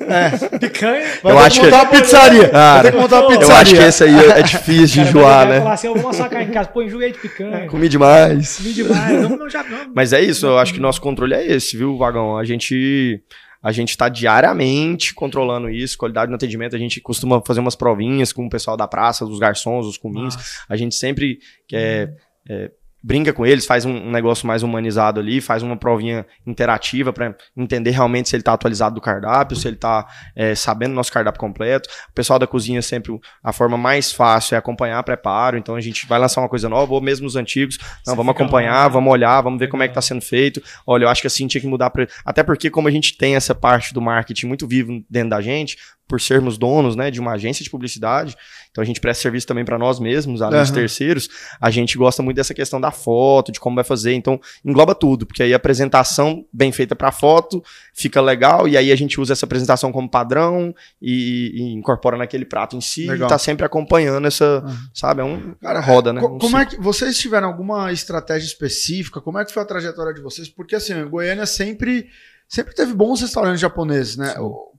[0.00, 0.58] É.
[0.58, 1.06] Picanha.
[1.22, 2.48] Vai Eu acho que montar uma pizzaria.
[2.48, 3.54] Cara, vai ter que montar uma eu pizzaria.
[3.54, 5.70] Eu acho que esse aí é, difícil de enjoar, falar né?
[5.70, 6.68] assim, eu vou massacrar em casa.
[6.68, 7.66] Pô, enjoei de picanha.
[7.66, 8.56] Comi demais.
[8.56, 9.22] Comi demais.
[9.22, 9.92] Não, não, já não.
[9.94, 12.36] Mas é isso, eu acho que nosso controle é esse, viu, Vagão?
[12.36, 13.22] A gente
[13.62, 16.76] a gente está diariamente controlando isso, qualidade no atendimento.
[16.76, 20.36] A gente costuma fazer umas provinhas com o pessoal da praça, dos garçons, os comins.
[20.36, 20.64] Massa.
[20.68, 22.14] A gente sempre quer
[22.48, 22.70] é,
[23.02, 27.90] brinca com eles, faz um, negócio mais humanizado ali, faz uma provinha interativa para entender
[27.90, 31.40] realmente se ele está atualizado do cardápio, se ele está é, sabendo o nosso cardápio
[31.40, 31.88] completo.
[32.10, 36.06] O pessoal da cozinha sempre a forma mais fácil é acompanhar preparo, então a gente
[36.06, 39.58] vai lançar uma coisa nova, ou mesmo os antigos, não, vamos acompanhar, vamos olhar, vamos
[39.58, 40.62] ver como é que está sendo feito.
[40.86, 42.06] Olha, eu acho que assim tinha que mudar, pra...
[42.24, 45.76] até porque como a gente tem essa parte do marketing muito vivo dentro da gente,
[46.08, 48.34] por sermos donos né, de uma agência de publicidade,
[48.70, 50.64] então a gente presta serviço também para nós mesmos, além uhum.
[50.64, 51.28] dos terceiros,
[51.60, 55.26] a gente gosta muito dessa questão da foto, de como vai fazer, então engloba tudo,
[55.26, 57.62] porque aí a apresentação bem feita para foto
[57.94, 62.44] fica legal, e aí a gente usa essa apresentação como padrão e, e incorpora naquele
[62.44, 63.28] prato em si, legal.
[63.28, 64.76] e tá sempre acompanhando essa, uhum.
[64.94, 66.20] sabe, é um cara roda, né?
[66.20, 69.20] como é que vocês tiveram alguma estratégia específica?
[69.20, 70.48] Como é que foi a trajetória de vocês?
[70.48, 72.08] Porque assim, Goiânia sempre
[72.48, 74.34] sempre teve bons restaurantes japoneses, né?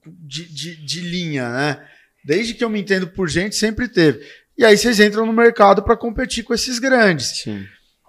[0.05, 1.87] De, de, de, linha, né?
[2.25, 4.25] Desde que eu me entendo por gente, sempre teve.
[4.57, 7.41] E aí vocês entram no mercado para competir com esses grandes.
[7.43, 7.65] Sim.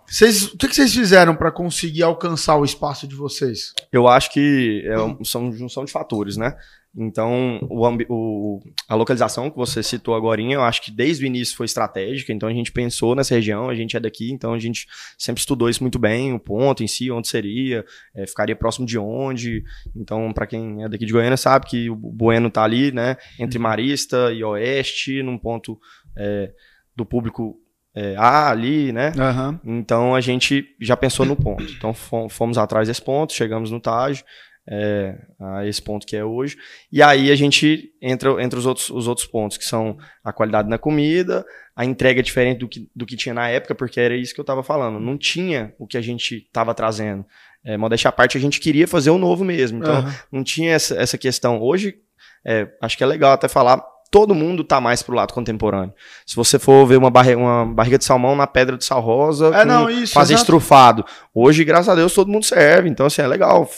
[0.07, 3.73] Vocês, o que, que vocês fizeram para conseguir alcançar o espaço de vocês?
[3.93, 6.57] Eu acho que é, são junção de fatores, né?
[6.97, 11.57] Então, o, o, a localização que você citou agora, eu acho que desde o início
[11.57, 12.33] foi estratégica.
[12.33, 15.69] Então, a gente pensou nessa região, a gente é daqui, então a gente sempre estudou
[15.69, 19.63] isso muito bem, o ponto em si, onde seria, é, ficaria próximo de onde.
[19.95, 23.59] Então, para quem é daqui de Goiânia, sabe que o Bueno está ali, né, entre
[23.59, 23.63] uhum.
[23.63, 25.79] Marista e Oeste, num ponto
[26.17, 26.53] é,
[26.97, 27.57] do público
[27.95, 29.13] é, A ali, né?
[29.17, 29.79] Uhum.
[29.79, 31.65] Então, a gente já pensou no ponto.
[31.73, 31.95] Então,
[32.29, 34.25] fomos atrás desse ponto, chegamos no Taj
[34.69, 36.57] é, a esse ponto que é hoje.
[36.93, 40.69] E aí a gente entra entre os outros, os outros pontos, que são a qualidade
[40.69, 41.45] na comida,
[41.75, 44.45] a entrega diferente do que, do que tinha na época, porque era isso que eu
[44.45, 45.01] estava falando.
[45.01, 47.25] Não tinha o que a gente estava trazendo.
[47.65, 49.79] É, modéstia à parte, a gente queria fazer o novo mesmo.
[49.79, 50.13] Então, uhum.
[50.33, 51.61] não tinha essa, essa questão.
[51.61, 51.99] Hoje,
[52.45, 55.95] é, acho que é legal até falar todo mundo tá mais pro lado contemporâneo.
[56.27, 59.49] Se você for ver uma, barri uma barriga de salmão na pedra de sal rosa,
[59.55, 60.45] é, não, isso, fazer exato.
[60.45, 61.05] estrufado.
[61.33, 62.89] Hoje, graças a Deus, todo mundo serve.
[62.89, 63.71] Então, assim, é legal.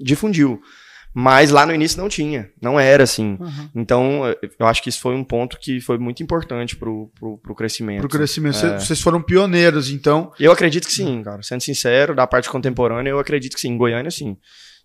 [0.00, 0.60] Difundiu.
[1.14, 3.36] Mas lá no início não tinha, não era assim.
[3.40, 3.68] Uhum.
[3.74, 4.22] Então,
[4.58, 8.00] eu acho que isso foi um ponto que foi muito importante pro, pro, pro crescimento.
[8.00, 8.64] Pro crescimento.
[8.64, 8.78] É.
[8.78, 10.32] Vocês foram pioneiros, então.
[10.38, 11.42] Eu acredito que sim, cara.
[11.42, 13.70] Sendo sincero, da parte contemporânea, eu acredito que sim.
[13.70, 14.36] Em Goiânia, sim.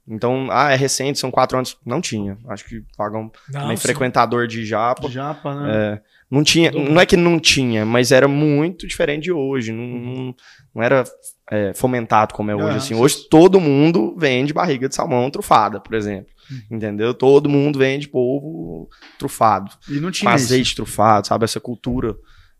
[0.08, 1.78] Então, ah, é recente, são quatro anos.
[1.86, 2.38] Não tinha.
[2.50, 3.32] Acho que pagam
[3.72, 5.08] um frequentador de japa.
[5.08, 5.72] De japa, né?
[5.74, 9.72] É, não tinha, não é que não tinha, mas era muito diferente de hoje.
[9.72, 10.36] Não, não,
[10.76, 11.04] não era
[11.50, 12.78] é, fomentado como é hoje.
[12.78, 12.96] assim.
[12.96, 16.34] Hoje todo mundo vende barriga de salmão trufada, por exemplo.
[16.50, 16.78] Uhum.
[16.78, 17.13] Entendeu?
[17.13, 19.72] Todo mundo vende polvo trufado.
[19.89, 20.32] E não tinha.
[20.32, 21.46] Azeite trufado, sabe?
[21.46, 22.16] Essa cultura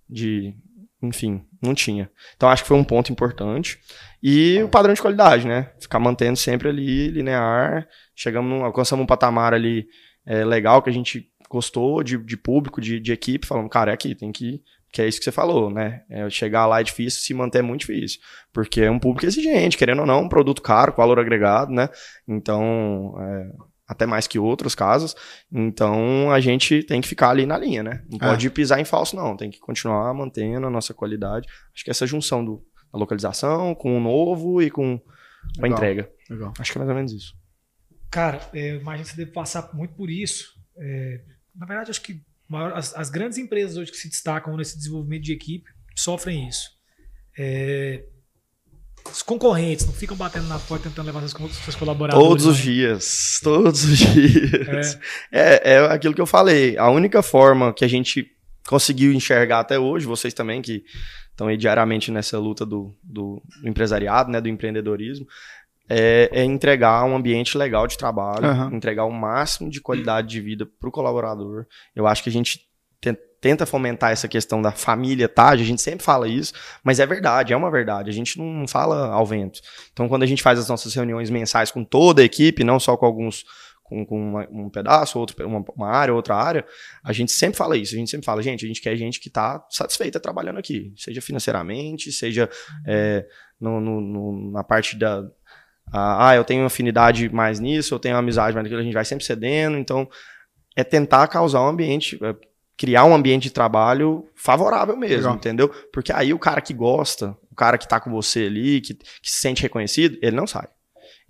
[0.10, 0.53] de.
[1.03, 2.09] Enfim, não tinha.
[2.35, 3.77] Então acho que foi um ponto importante.
[4.21, 5.69] E o padrão de qualidade, né?
[5.79, 7.87] Ficar mantendo sempre ali, linear.
[8.15, 9.85] Chegamos, num, alcançamos um patamar ali
[10.25, 13.93] é, legal que a gente gostou de, de público, de, de equipe, falando, cara, é
[13.93, 14.63] aqui, tem que
[14.93, 16.03] que é isso que você falou, né?
[16.07, 18.19] É, chegar lá é difícil, se manter é muito difícil.
[18.53, 21.89] Porque é um público exigente, querendo ou não, um produto caro, com valor agregado, né?
[22.27, 23.51] Então, é,
[23.88, 25.15] até mais que outros casos.
[25.52, 28.04] Então, a gente tem que ficar ali na linha, né?
[28.10, 28.50] Não pode é.
[28.50, 29.36] pisar em falso, não.
[29.36, 31.48] Tem que continuar mantendo a nossa qualidade.
[31.74, 35.00] Acho que essa junção do, da localização com o novo e com
[35.62, 36.10] a entrega.
[36.30, 36.54] Legal.
[36.58, 37.34] Acho que é mais ou menos isso.
[38.10, 40.54] Cara, é, imagino que você deve passar muito por isso.
[40.78, 41.22] É,
[41.56, 45.24] na verdade, acho que maior, as, as, grandes empresas hoje que se destacam nesse desenvolvimento
[45.24, 46.69] de equipe sofrem isso.
[47.38, 48.06] É,
[49.11, 52.27] os concorrentes não ficam batendo na porta tentando levar seus, seus colaboradores.
[52.27, 53.39] Todos os dias.
[53.43, 54.97] Todos os dias.
[55.31, 55.71] É.
[55.71, 55.73] é.
[55.73, 56.77] É, aquilo que eu falei.
[56.77, 58.31] A única forma que a gente
[58.67, 60.83] conseguiu enxergar até hoje, vocês também que
[61.31, 65.27] estão aí diariamente nessa luta do, do, do empresariado, né, do empreendedorismo,
[65.89, 68.75] é, é, entregar um ambiente legal de trabalho, uhum.
[68.75, 71.65] entregar o máximo de qualidade de vida para o colaborador.
[71.95, 72.65] Eu acho que a gente
[73.43, 75.49] tenta fomentar essa questão da família, tá?
[75.49, 78.10] A gente sempre fala isso, mas é verdade, é uma verdade.
[78.10, 79.60] A gente não fala ao vento.
[79.91, 82.95] Então, quando a gente faz as nossas reuniões mensais com toda a equipe, não só
[82.95, 83.43] com alguns
[83.84, 86.65] com, com uma, um pedaço, outro, uma, uma, área, outra área,
[87.03, 87.93] a gente sempre fala isso.
[87.93, 91.21] A gente sempre fala, gente, a gente quer gente que está satisfeita trabalhando aqui, seja
[91.21, 92.49] financeiramente, seja
[92.88, 93.25] é,
[93.60, 95.21] no, no, no, na parte da
[95.91, 99.25] ah, eu tenho afinidade mais nisso, eu tenho amizade mais naquilo, a gente vai sempre
[99.25, 99.77] cedendo.
[99.77, 100.08] Então,
[100.77, 102.36] é tentar causar um ambiente, é,
[102.77, 105.36] criar um ambiente de trabalho favorável mesmo, Legal.
[105.36, 105.69] entendeu?
[105.91, 109.29] Porque aí o cara que gosta, o cara que tá com você ali, que, que
[109.29, 110.67] se sente reconhecido, ele não sai.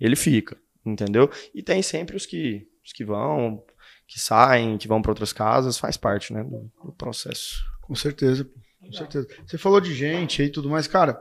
[0.00, 1.30] Ele fica, entendeu?
[1.54, 3.62] E tem sempre os que, os que vão,
[4.06, 7.62] que saem, que vão para outras casas, faz parte, né, do, do processo.
[7.82, 8.48] Com certeza,
[8.80, 9.28] com certeza.
[9.46, 11.20] Você falou de gente e tudo mais, cara.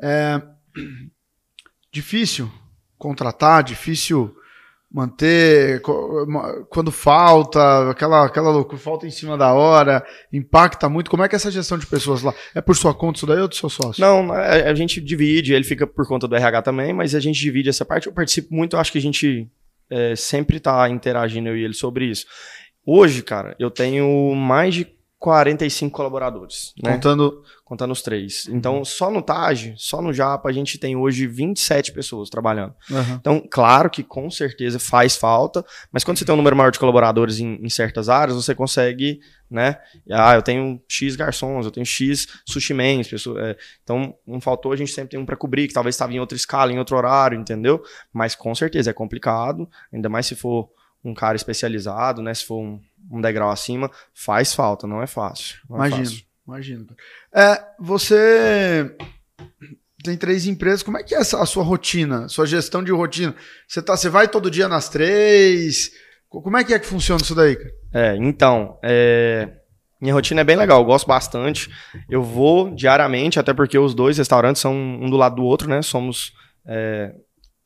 [0.00, 0.40] É
[1.92, 2.50] difícil
[2.96, 4.34] contratar, difícil
[4.94, 5.82] manter
[6.70, 11.10] quando falta, aquela, aquela loucura, falta em cima da hora, impacta muito.
[11.10, 12.32] Como é que é essa gestão de pessoas lá?
[12.54, 14.00] É por sua conta isso daí ou do seu sócio?
[14.00, 17.40] Não, a, a gente divide, ele fica por conta do RH também, mas a gente
[17.40, 18.06] divide essa parte.
[18.06, 19.50] Eu participo muito, eu acho que a gente
[19.90, 22.26] é, sempre tá interagindo eu e ele sobre isso.
[22.86, 24.84] Hoje, cara, eu tenho mais de
[25.24, 26.92] 45 colaboradores, né?
[26.92, 27.42] Contando.
[27.64, 28.46] Contando os três.
[28.48, 32.74] Então, só no TAG, só no Japa, a gente tem hoje 27 pessoas trabalhando.
[32.90, 33.16] Aham.
[33.18, 36.78] Então, claro que com certeza faz falta, mas quando você tem um número maior de
[36.78, 39.18] colaboradores em, em certas áreas, você consegue,
[39.50, 39.78] né?
[40.10, 44.72] Ah, eu tenho X garçons, eu tenho X sushi mans, pessoa, é, então não faltou,
[44.72, 46.98] a gente sempre tem um para cobrir, que talvez estava em outra escala, em outro
[46.98, 47.82] horário, entendeu?
[48.12, 50.68] Mas com certeza é complicado, ainda mais se for
[51.02, 52.32] um cara especializado, né?
[52.34, 55.56] Se for um, um degrau acima, faz falta, não é fácil.
[55.68, 56.04] não é Imagino.
[56.04, 56.24] fácil.
[56.46, 56.86] Imagino.
[57.34, 58.94] É, você
[60.02, 63.34] tem três empresas, como é que é a sua rotina, sua gestão de rotina?
[63.66, 65.90] Você, tá, você vai todo dia nas três?
[66.28, 67.70] Co- Como é que é que funciona isso daí, cara?
[67.92, 69.48] É, então, é,
[70.00, 71.70] minha rotina é bem legal, eu gosto bastante.
[72.10, 75.80] Eu vou diariamente, até porque os dois restaurantes são um do lado do outro, né?
[75.80, 76.32] Somos
[76.66, 77.14] é,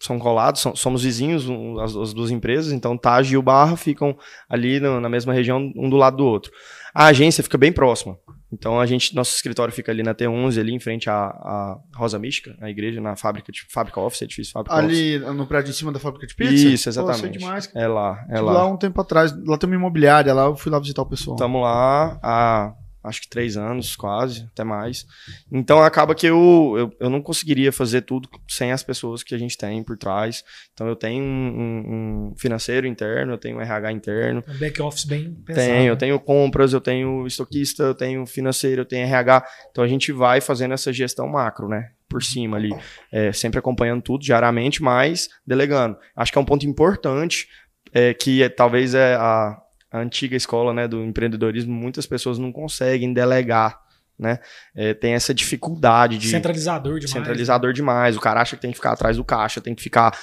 [0.00, 3.76] são colados, são- somos vizinhos, um, as, as duas empresas, então Taj e o Barra
[3.76, 4.16] ficam
[4.48, 6.52] ali no- na mesma região, um do lado do outro.
[6.94, 8.16] A agência fica bem próxima.
[8.50, 12.18] Então a gente, nosso escritório fica ali na T11, ali em frente à, à Rosa
[12.18, 14.88] Mística, a igreja, na fábrica, de, fábrica office, edifício fábrica office.
[14.88, 16.54] Ali no prédio em cima da fábrica de pizza?
[16.54, 17.38] Isso, Pô, exatamente.
[17.40, 17.60] cara.
[17.74, 18.52] É lá, é Tive lá.
[18.52, 19.34] lá um tempo atrás.
[19.46, 21.34] Lá tem uma imobiliária, lá eu fui lá visitar o pessoal.
[21.36, 22.72] Estamos lá há
[23.08, 25.06] acho que três anos, quase, até mais.
[25.50, 29.38] Então acaba que eu, eu, eu não conseguiria fazer tudo sem as pessoas que a
[29.38, 30.44] gente tem por trás.
[30.74, 35.04] Então eu tenho um, um- financeiro interno, eu tenho um RH interno, Um back office
[35.04, 35.66] bem pensado.
[35.66, 35.98] tenho, eu né?
[35.98, 39.44] tenho compras, eu tenho estoquista, eu tenho financeiro, eu tenho RH.
[39.70, 41.90] Então a gente vai fazendo essa gestão macro, né?
[42.08, 42.70] Por cima ali,
[43.12, 45.96] É, sempre acompanhando tudo diariamente, mas delegando.
[46.16, 47.46] Acho que é um ponto importante
[47.92, 49.56] é, que é, talvez é a,
[49.90, 53.80] a antiga escola né, do empreendedorismo, muitas pessoas não conseguem delegar,
[54.18, 54.38] né?
[54.74, 57.10] É, tem essa dificuldade de Centralizador demais.
[57.10, 58.16] centralizador demais.
[58.16, 60.16] O cara acha que tem que ficar atrás do caixa, tem que ficar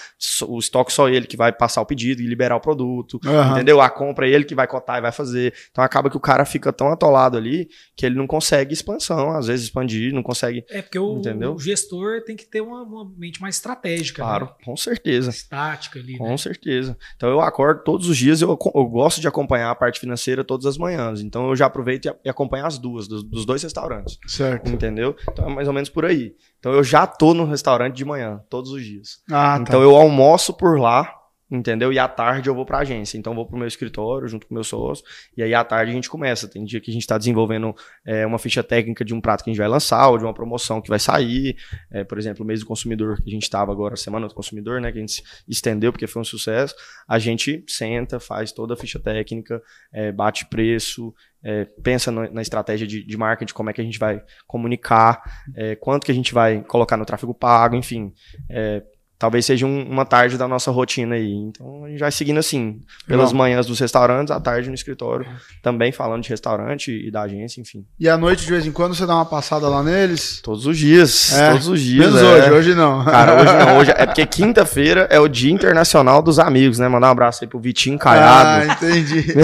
[0.47, 3.19] o estoque só ele que vai passar o pedido e liberar o produto.
[3.25, 3.53] Aham.
[3.53, 3.79] Entendeu?
[3.81, 5.53] A compra é ele que vai cotar e vai fazer.
[5.71, 9.47] Então acaba que o cara fica tão atolado ali que ele não consegue expansão, às
[9.47, 10.65] vezes expandir, não consegue.
[10.69, 11.53] É porque o, Entendeu?
[11.53, 14.21] o gestor tem que ter uma, uma mente mais estratégica.
[14.21, 14.51] Claro, Né?
[14.65, 15.29] com certeza.
[15.29, 16.17] Estática ali.
[16.17, 16.37] Com né?
[16.37, 16.97] certeza.
[17.15, 20.65] Então eu acordo todos os dias, eu, eu gosto de acompanhar a parte financeira todas
[20.65, 21.21] as manhãs.
[21.21, 23.84] Então eu já aproveito e, e acompanho as duas, dos, dos dois restaurantes.
[24.27, 24.69] Certo.
[24.69, 25.15] Entendeu?
[25.31, 26.35] Então é mais ou menos por aí.
[26.59, 29.19] Então eu já tô no restaurante de manhã, todos os dias.
[29.29, 29.61] Ah, tá.
[29.61, 31.13] Então eu almoço por lá,
[31.49, 31.93] entendeu?
[31.93, 33.17] E à tarde eu vou pra agência.
[33.17, 35.05] Então vou pro meu escritório junto com o meu sócio.
[35.37, 36.47] E aí à tarde a gente começa.
[36.47, 39.49] Tem dia que a gente tá desenvolvendo é, uma ficha técnica de um prato que
[39.49, 41.55] a gente vai lançar, ou de uma promoção que vai sair.
[41.91, 44.81] É, por exemplo, o mês do consumidor que a gente tava agora, semana do consumidor,
[44.81, 44.91] né?
[44.91, 46.75] Que a gente estendeu porque foi um sucesso.
[47.07, 49.61] A gente senta, faz toda a ficha técnica,
[49.93, 51.13] é, bate preço.
[51.47, 55.21] é, pensa no- na estratégia de, de marketing, como é que a gente vai comunicar,
[55.55, 58.11] é, quanto que a gente vai colocar no tráfego pago, enfim.
[58.49, 58.81] É,
[59.17, 61.31] talvez seja um- uma tarde da nossa rotina aí.
[61.33, 63.37] Então a gente vai seguindo assim, pelas Legal.
[63.37, 65.25] manhãs dos restaurantes, à tarde no escritório,
[65.61, 67.85] também falando de restaurante e da agência, enfim.
[67.99, 70.39] E à noite, de vez em quando, você dá uma passada lá neles?
[70.41, 72.05] Todos os dias, É, todos os dias.
[72.13, 72.25] Menos é.
[72.25, 73.05] hoje, hoje não.
[73.05, 76.87] Cara, hoje não, hoje é porque quinta-feira é o Dia Internacional dos Amigos, né?
[76.87, 78.69] Mandar um abraço aí pro Vitinho Caiado.
[78.71, 79.25] Ah, entendi.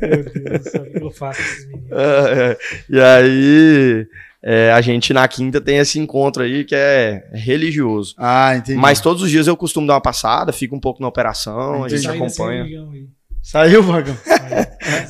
[0.00, 1.90] Meu Deus eu faço com esses meninos?
[1.92, 2.58] É,
[2.90, 4.06] e aí,
[4.48, 8.14] é, a gente na quinta tem esse encontro aí que é religioso.
[8.16, 8.78] Ah, entendi.
[8.78, 11.88] Mas todos os dias eu costumo dar uma passada, fico um pouco na operação, a
[11.88, 12.64] gente acompanha.
[13.42, 14.16] Saiu, Vagão?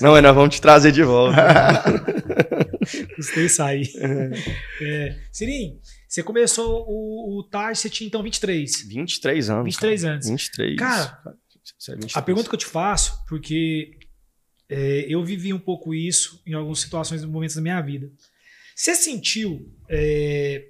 [0.01, 1.37] Não, mas nós vamos te trazer de volta.
[3.15, 3.91] Custei sair.
[4.81, 8.89] É, Sirim, você começou o, o você tinha então 23.
[8.89, 9.65] 23 anos.
[9.65, 10.29] 23 anos.
[10.29, 10.79] 23.
[10.79, 12.17] Cara, é 23.
[12.17, 13.99] A pergunta que eu te faço, porque
[14.67, 18.11] é, eu vivi um pouco isso em algumas situações e momentos da minha vida.
[18.77, 20.63] Você sentiu é,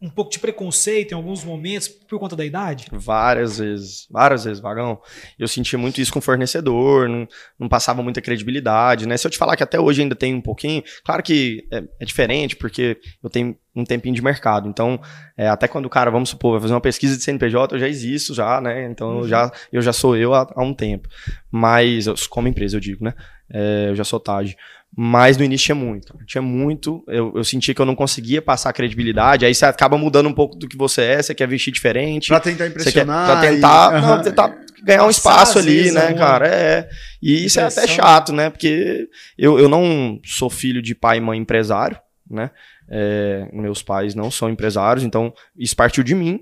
[0.00, 2.86] um pouco de preconceito em alguns momentos por conta da idade?
[2.90, 4.98] Várias vezes, várias vezes, Vagão.
[5.38, 9.18] Eu sentia muito isso com o fornecedor, não, não passava muita credibilidade, né?
[9.18, 12.04] Se eu te falar que até hoje ainda tem um pouquinho, claro que é, é
[12.06, 14.66] diferente, porque eu tenho um tempinho de mercado.
[14.66, 14.98] Então,
[15.36, 17.86] é, até quando o cara, vamos supor, vai fazer uma pesquisa de CNPJ, eu já
[17.86, 18.90] existo já, né?
[18.90, 21.06] Então, eu, já, eu já sou eu há, há um tempo.
[21.50, 23.12] Mas, como empresa, eu digo, né?
[23.52, 24.56] É, eu já sou TAG.
[24.98, 27.04] Mas no início tinha muito, tinha muito.
[27.06, 29.44] Eu, eu sentia que eu não conseguia passar credibilidade.
[29.44, 32.28] Aí você acaba mudando um pouco do que você é, você quer vestir diferente.
[32.28, 33.26] Pra tentar Você quer impressionar.
[33.30, 36.48] pra tentar, e- não, tentar ganhar um espaço ali, né, cara?
[36.48, 36.88] É.
[37.22, 38.48] E isso é até chato, né?
[38.48, 39.06] Porque
[39.36, 41.98] eu, eu não sou filho de pai e mãe empresário,
[42.30, 42.50] né?
[42.88, 46.40] É, meus pais não são empresários, então isso partiu de mim.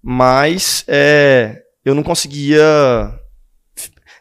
[0.00, 2.62] Mas é, eu não conseguia.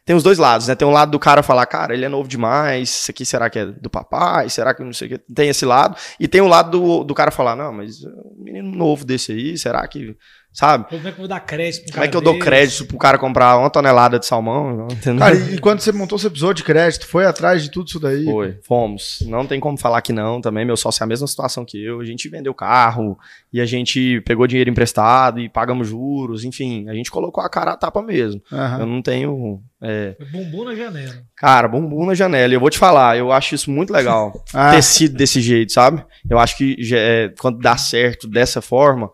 [0.08, 0.74] Tem os dois lados, né?
[0.74, 3.60] Tem um lado do cara falar, cara, ele é novo demais, isso aqui será que
[3.60, 4.50] é do papai?
[4.50, 5.18] Será que não sei o que?
[5.34, 5.98] Tem esse lado.
[6.18, 9.58] E tem o lado do, do cara falar, não, mas um menino novo desse aí,
[9.58, 10.16] será que
[10.58, 10.86] sabe?
[10.90, 12.98] Como é que eu vou dar crédito Como é cara que eu dou crédito pro
[12.98, 14.88] cara comprar uma tonelada de salmão?
[14.92, 15.20] Entendeu?
[15.20, 18.26] Cara, e quando você montou seu episódio de crédito, foi atrás de tudo isso daí?
[18.26, 19.20] Foi, fomos.
[19.28, 20.66] Não tem como falar que não também.
[20.66, 22.00] Meu sócio é a mesma situação que eu.
[22.00, 23.16] A gente vendeu carro
[23.54, 26.44] e a gente pegou dinheiro emprestado e pagamos juros.
[26.44, 28.42] Enfim, a gente colocou a cara a tapa mesmo.
[28.52, 28.80] Aham.
[28.80, 29.62] Eu não tenho.
[29.80, 31.14] é, Bumbum na janela.
[31.36, 32.52] Cara, bumbum na janela.
[32.52, 34.44] E eu vou te falar, eu acho isso muito legal.
[34.52, 36.04] Ah, ter sido desse jeito, sabe?
[36.28, 39.12] Eu acho que é, quando dá certo dessa forma,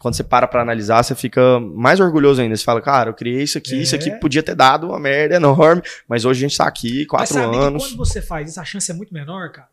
[0.00, 2.54] quando você para pra analisar, você fica mais orgulhoso ainda.
[2.56, 4.14] Você fala, cara, eu criei isso aqui, isso aqui É.
[4.16, 7.56] podia ter dado uma merda enorme, mas hoje a gente tá aqui, Mas quatro sabe
[7.56, 7.84] anos.
[7.84, 9.68] que quando você faz isso, a chance é muito menor, cara.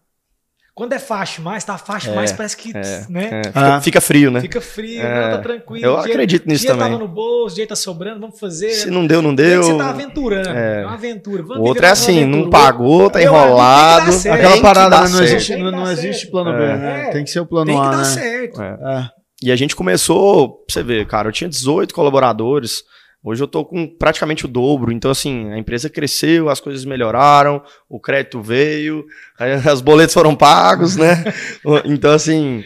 [0.76, 3.30] Quando é fácil mais, tá fácil É, mais, parece que, É, né?
[3.42, 3.82] é, fica, Ah.
[3.82, 4.40] fica frio, né?
[4.40, 5.24] Fica frio, É.
[5.32, 5.86] não, tá tranquilo.
[5.86, 6.94] Eu o dinheiro- acredito nisso o dinheiro também.
[6.98, 8.70] tava no bolso, o dinheiro tá sobrando, vamos fazer.
[8.70, 9.62] Se não deu, não É deu.
[9.64, 10.48] você tá aventurando.
[10.58, 10.82] É.
[10.84, 11.44] É, uma aventura.
[11.44, 14.10] O Vamos outro viver é assim, não pagou, tá enrolado.
[14.14, 14.36] certo.
[14.36, 15.02] Aquela parada, né?
[15.02, 15.24] Não certo.
[15.24, 16.78] existe, não, existe plano B, É.
[16.78, 17.08] né?
[17.08, 17.12] É.
[17.12, 18.04] Tem que ser o plano Tem que A, dar né?
[18.06, 18.62] certo.
[19.42, 22.84] E a gente começou, você ver, cara, eu tinha 18 colaboradores.
[23.24, 24.92] Hoje eu tô com praticamente o dobro.
[24.92, 29.06] Então, assim, a empresa cresceu, as coisas melhoraram, o crédito veio,
[29.40, 31.24] aí as boletas foram pagos, né?
[31.86, 32.64] Então, assim,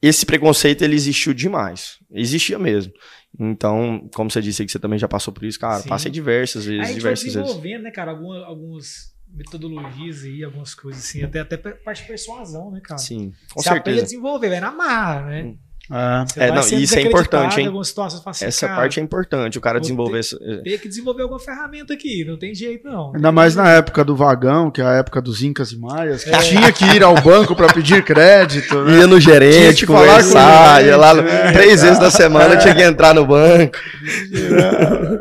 [0.00, 1.98] esse preconceito ele existiu demais.
[2.10, 2.92] Existia mesmo.
[3.38, 5.88] Então, como você disse aí que você também já passou por isso, cara, Sim.
[5.88, 7.40] passei diversas Aí a vezes, vai diversas vezes.
[7.42, 12.70] desenvolvendo, né, cara, alguma, algumas metodologias aí, algumas coisas assim, até, até parte de persuasão,
[12.70, 12.98] né, cara?
[12.98, 14.04] Sim, com Você aprende a certeza.
[14.04, 15.42] desenvolver, vai na marra, né?
[15.44, 15.58] Hum.
[15.90, 16.24] É.
[16.26, 17.84] Você É, não, isso é importante, hein?
[17.84, 21.40] Situações, assim, Essa cara, parte é importante, o cara desenvolver é, Tem que desenvolver alguma
[21.40, 23.12] ferramenta aqui, não tem jeito não.
[23.14, 26.30] Ainda mais na época do vagão, que é a época dos Incas e Maias, que
[26.30, 26.38] É.
[26.38, 28.98] tinha que ir ao banco pra pedir crédito, né?
[29.00, 31.52] Ia no gerente, conversar, gerente, ia lá né?
[31.52, 32.56] três vezes na semana, É.
[32.58, 33.76] tinha que entrar no banco.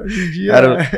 [0.05, 0.55] Hoje em dia, é.
[0.55, 0.89] Agora, né,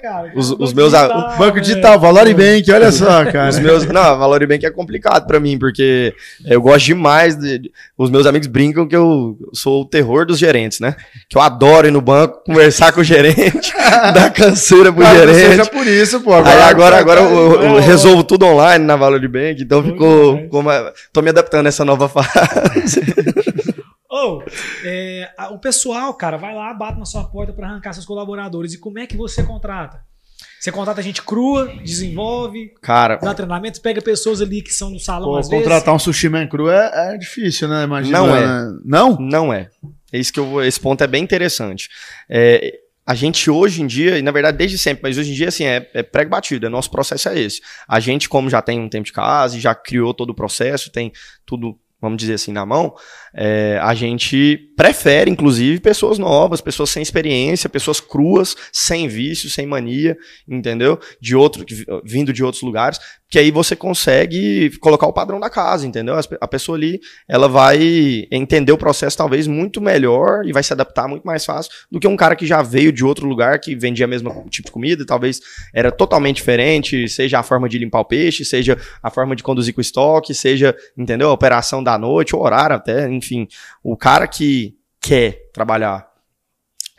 [0.00, 0.32] cara?
[0.34, 1.60] Os- Banco os meus digital, a- Banco né?
[1.62, 3.48] digital, Valor e Bank, olha só, cara.
[3.50, 6.14] Os meus, não, a Valoribank é complicado pra mim, porque
[6.46, 10.38] eu gosto demais de, de- os meus amigos brincam que eu sou o terror dos
[10.38, 10.94] gerentes, né?
[11.28, 13.72] Que eu adoro ir no banco, conversar com o gerente,
[14.14, 15.50] dar canseira pro Cara, não gerente.
[15.56, 16.34] seja por isso, pô.
[16.34, 20.38] Aí agora, tá- agora eu, eu- eu resolvo tudo online na Valoribank, então Bom ficou,
[20.38, 23.00] ficou mais- tô me adaptando a essa nova fase.
[24.08, 24.42] Ou,
[24.84, 28.72] é, a- o pessoal, cara, vai lá, bate na sua porta para arrancar seus colaboradores.
[28.74, 30.00] E como é que você contrata?
[30.58, 35.30] Você contrata gente crua, desenvolve, Cara, dá treinamentos, pega pessoas ali que são do salão
[35.30, 37.84] Pô, às contratar um sushi man cru é, é difícil, né?
[37.84, 38.18] Imagina.
[38.18, 38.46] Não é.
[38.46, 38.78] né?
[38.84, 39.16] Não?
[39.20, 39.68] Não é.
[40.12, 41.88] É isso que eu vou- esse ponto é bem interessante.
[42.28, 45.48] É, a gente hoje em dia, e na verdade desde sempre, mas hoje em dia
[45.48, 47.60] assim é, é prego batido, é, nosso processo é esse.
[47.86, 50.90] A gente, como já tem um tempo de casa e já criou todo o processo,
[50.90, 51.12] tem
[51.46, 52.94] tudo, vamos dizer assim, na mão,
[53.34, 59.66] é, a gente prefere, inclusive, pessoas novas, pessoas sem experiência, pessoas cruas, sem vício, sem
[59.66, 60.16] mania,
[60.48, 60.98] entendeu?
[61.20, 61.64] De outro,
[62.04, 66.14] vindo de outros lugares, que aí você consegue colocar o padrão da casa, entendeu?
[66.40, 71.06] A pessoa ali ela vai entender o processo talvez muito melhor e vai se adaptar
[71.06, 74.06] muito mais fácil do que um cara que já veio de outro lugar que vendia
[74.06, 75.40] a mesma tipo de comida, talvez
[75.74, 79.74] era totalmente diferente, seja a forma de limpar o peixe, seja a forma de conduzir
[79.74, 81.28] com o estoque, seja, entendeu?
[81.28, 83.46] A operação da noite, o horário até, enfim.
[83.82, 86.08] O cara que quer trabalhar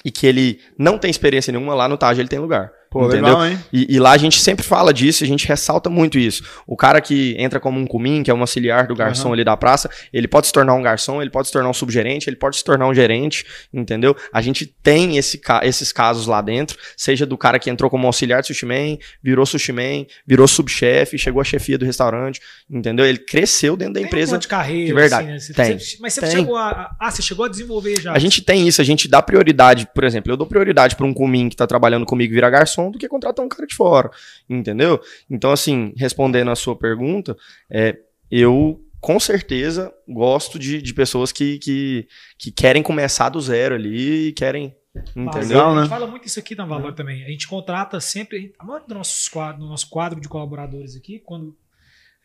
[0.03, 2.71] e que ele não tem experiência nenhuma, lá no Taj ele tem lugar.
[2.91, 3.25] Pô, entendeu?
[3.37, 3.59] legal, hein?
[3.71, 6.43] E, e lá a gente sempre fala disso, a gente ressalta muito isso.
[6.65, 9.33] O cara que entra como um cumim, que é um auxiliar do garçom Aham.
[9.33, 12.27] ali da praça, ele pode se tornar um garçom, ele pode se tornar um subgerente,
[12.27, 14.15] ele pode se tornar um gerente, entendeu?
[14.33, 18.41] A gente tem esse, esses casos lá dentro, seja do cara que entrou como auxiliar
[18.41, 23.05] de sushi man, virou sushi man, virou subchefe, chegou à chefia do restaurante, entendeu?
[23.05, 24.29] Ele cresceu dentro da Tem um empresa.
[24.31, 25.31] plano de carreira, de verdade.
[25.31, 25.55] assim, né?
[25.55, 25.77] Tem.
[25.79, 26.31] você- mas você Tem.
[26.31, 28.13] chegou a, a- Ah, você chegou a desenvolver já.
[28.13, 31.13] A gente tem isso, a gente dá prioridade, por exemplo, eu dou prioridade para um
[31.13, 34.09] cumim que tá trabalhando comigo virar garçom do que contratar um cara de fora,
[34.49, 35.01] entendeu?
[35.29, 37.35] Então, assim, respondendo a sua pergunta,
[37.69, 37.97] é,
[38.31, 44.27] eu com certeza gosto de, de pessoas que, que, que querem começar do zero ali
[44.27, 44.75] e querem,
[45.15, 45.65] entendeu?
[45.65, 45.81] A né?
[45.81, 47.23] gente fala muito isso aqui na Valor também.
[47.23, 51.19] A gente contrata sempre, a maioria do nosso quadro, do nosso quadro de colaboradores aqui,
[51.19, 51.55] quando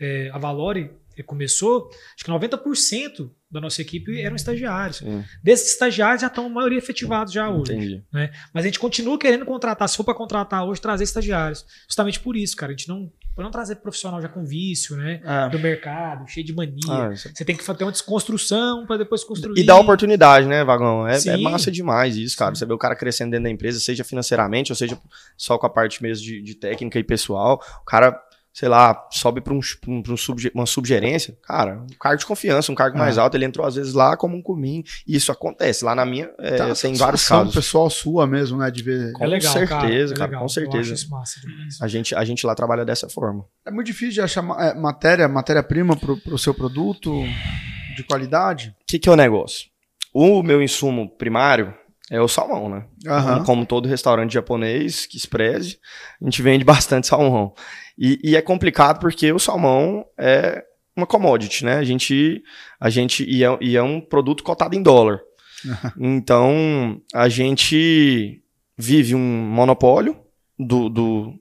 [0.00, 0.90] é, a Valore
[1.22, 5.00] começou, acho que 90% da nossa equipe eram estagiários.
[5.42, 7.72] Desses estagiários já estão a maioria efetivados já hoje.
[7.72, 8.02] entendi.
[8.52, 11.64] Mas a gente continua querendo contratar, se for para contratar hoje, trazer estagiários.
[11.86, 12.72] Justamente por isso, cara.
[12.72, 13.12] A gente não.
[13.34, 15.20] Pra não trazer profissional já com vício, né?
[15.24, 15.48] É.
[15.48, 16.74] Do mercado, cheio de mania.
[16.88, 19.60] Ah, isso- Você tem que ter uma desconstrução para depois construir.
[19.60, 21.06] E dá oportunidade, né, Vagão?
[21.06, 22.54] É, é massa demais isso, cara.
[22.54, 24.96] Você vê o cara crescendo dentro da empresa, seja financeiramente, ou seja
[25.36, 27.60] só com a parte mesmo de, de técnica e pessoal.
[27.82, 28.16] O cara
[28.54, 32.70] sei lá, sobe para um, um, um subge, uma subgerência, cara, um cargo de confiança,
[32.70, 35.84] um cargo mais alto, ele entrou às vezes lá como um comim, e isso acontece.
[35.84, 37.52] Lá na minha, é, Tá, tem vários casos.
[37.52, 38.70] pessoal sua mesmo, né?
[38.70, 39.12] De ver.
[39.12, 40.42] Com é legal, certeza, é cara, legal.
[40.42, 41.08] com certeza.
[41.10, 41.40] massa.
[41.80, 43.44] A gente, a gente lá trabalha dessa forma.
[43.66, 47.12] É muito difícil de achar é, matéria, matéria-prima pro, pro seu produto
[47.96, 48.68] de qualidade.
[48.82, 49.68] O que, que é o negócio?
[50.12, 51.74] O meu insumo primário
[52.10, 52.84] é o salmão, né?
[53.06, 53.44] Aham.
[53.44, 55.78] Como todo restaurante japonês que se preze,
[56.20, 57.54] a gente vende bastante salmão.
[57.98, 60.62] E, e é complicado porque o salmão é
[60.96, 61.76] uma commodity, né?
[61.76, 62.42] A gente,
[62.78, 65.20] a gente e, é, e é um produto cotado em dólar.
[65.98, 68.42] então, a gente
[68.76, 70.16] vive um monopólio
[70.58, 71.34] do, do-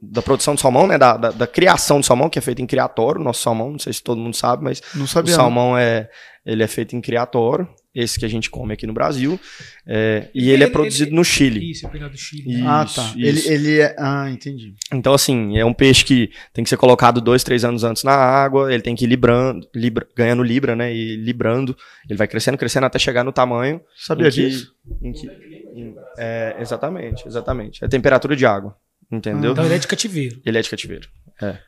[0.00, 0.96] da produção de salmão, né?
[0.96, 3.92] Da, da, da criação de salmão, que é feito em criatório, nosso salmão, não sei
[3.92, 6.08] se todo mundo sabe, mas Não o salmão é,
[6.44, 9.38] ele é feito em criatório, esse que a gente come aqui no Brasil,
[9.86, 11.70] é, e ele, é Ele- produzido ele- no Chile.
[11.70, 12.56] Isso, é do Chile.
[12.56, 12.64] Né?
[12.66, 13.12] Ah, Isso, tá.
[13.16, 13.48] isso.
[13.48, 13.94] Ele, ele é.
[13.98, 14.74] Ah, entendi.
[14.92, 18.12] Então, assim, é um peixe que tem que ser colocado dois, três anos antes na
[18.12, 20.92] água, ele tem que ir librando, libra- ganhando libra, né?
[20.94, 21.76] E librando.
[22.08, 23.80] Ele vai crescendo, crescendo até chegar no tamanho.
[23.96, 24.72] Sabia em que- disso?
[25.02, 25.26] em que-
[25.74, 27.84] em- é, exatamente, exatamente.
[27.84, 28.76] É temperatura de água.
[29.12, 29.52] Entendeu?
[29.52, 30.40] Então ele é de cativeiro.
[30.44, 31.08] Ele é de cativeiro.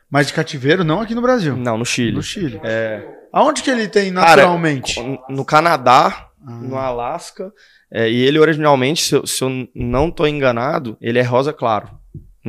[0.09, 1.55] Mas de cativeiro, não aqui no Brasil.
[1.55, 2.13] Não, no Chile.
[2.15, 2.59] No Chile.
[2.63, 4.99] É, Aonde que ele tem Cara, naturalmente?
[5.29, 6.51] no Canadá, Ah.
[6.51, 7.51] no Alasca.
[7.91, 11.89] é, e ele originalmente, se eu, se eu não tô enganado, ele é rosa claro.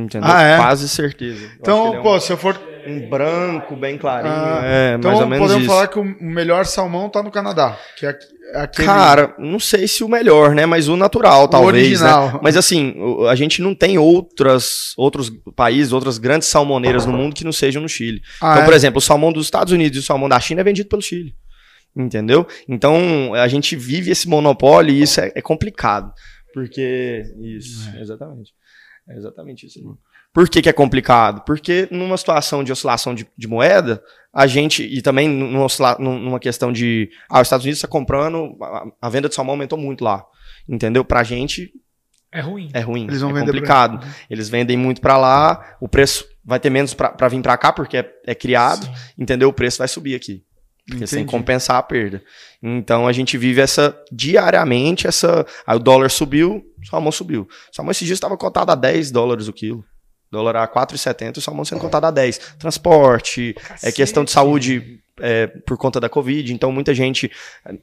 [0.03, 0.29] Entendeu?
[0.31, 0.57] Ah, é?
[0.57, 1.43] Quase certeza.
[1.45, 2.59] Eu Então, é pô, se eu for.
[2.87, 4.33] um, um branco bem clarinho.
[4.33, 5.73] Ah, é, Então mais ou menos podemos isso.
[5.73, 7.77] falar que o melhor salmão tá no Canadá.
[7.97, 8.17] Que é
[8.53, 8.87] é aquele.
[8.87, 10.65] Cara, não sei se o melhor, né?
[10.65, 12.07] Mas o natural, o talvez, né?
[12.13, 12.39] original.
[12.43, 12.95] Mas assim,
[13.29, 17.81] a gente não tem outras, outros países, outras grandes salmoneiras no mundo que não sejam
[17.81, 18.21] no Chile.
[18.41, 18.65] Ah, então, é?
[18.65, 21.01] por exemplo, o salmão dos Estados Unidos e o salmão da China é vendido pelo
[21.01, 21.33] Chile.
[21.95, 22.47] Entendeu?
[22.67, 26.11] Então, a gente vive esse monopólio e isso é, é complicado.
[26.53, 27.23] Porque.
[27.41, 28.51] Isso, exatamente.
[29.09, 29.79] É exatamente isso.
[29.79, 29.85] aí.
[30.31, 31.41] Por que, que é complicado?
[31.43, 34.01] Porque numa situação de oscilação de, de moeda,
[34.31, 34.83] a gente.
[34.83, 37.09] E também numa, numa questão de.
[37.29, 40.23] Ah, os Estados Unidos está comprando, a, a venda de salmão aumentou muito lá.
[40.67, 41.03] Entendeu?
[41.03, 41.71] Pra gente
[42.31, 42.69] É ruim.
[42.73, 43.05] é ruim.
[43.07, 44.07] Eles vão é vender pra- complicado.
[44.29, 47.73] Eles vendem muito pra lá, o preço vai ter menos pra pra vir pra cá,
[47.73, 48.91] porque é, é criado, Sim.
[49.17, 49.49] entendeu?
[49.49, 50.43] O preço vai subir aqui.
[50.89, 51.25] Porque Entendi.
[51.25, 52.21] compensar a perda.
[52.61, 55.45] Então a gente vive essa diariamente, essa.
[55.65, 57.47] Aí o dólar subiu, o salmão subiu.
[57.71, 59.79] O salmão esses dias estava cotado a 10 dólares o quilo.
[59.79, 62.55] O dólar a 4,70 o salmão sendo cotado a 10.
[62.57, 67.31] Transporte, é questão de saúde é, por conta da Covid, então muita gente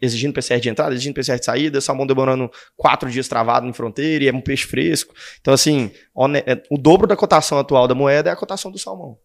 [0.01, 4.25] exigindo PCR de entrada, exigindo PCR de saída, salmão demorando quatro dias travado em fronteira
[4.25, 5.15] e é um peixe fresco.
[5.41, 5.91] Então, assim,
[6.47, 9.19] é, o dobro da cotação atual da moeda é a cotação do salmão.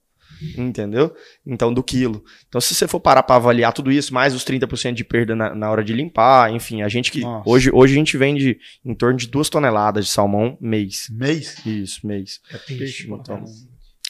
[0.57, 1.13] Entendeu?
[1.45, 2.23] Então, do quilo.
[2.47, 5.53] Então, se você for parar para avaliar tudo isso, mais os 30% de perda na,
[5.53, 7.21] na hora de limpar, enfim, a gente que.
[7.21, 7.49] Nossa.
[7.49, 11.07] Hoje, hoje a gente vende em torno de duas toneladas de salmão mês.
[11.11, 11.65] Mês?
[11.65, 12.39] Isso, mês.
[12.51, 13.09] É peixe.
[13.11, 13.43] Então,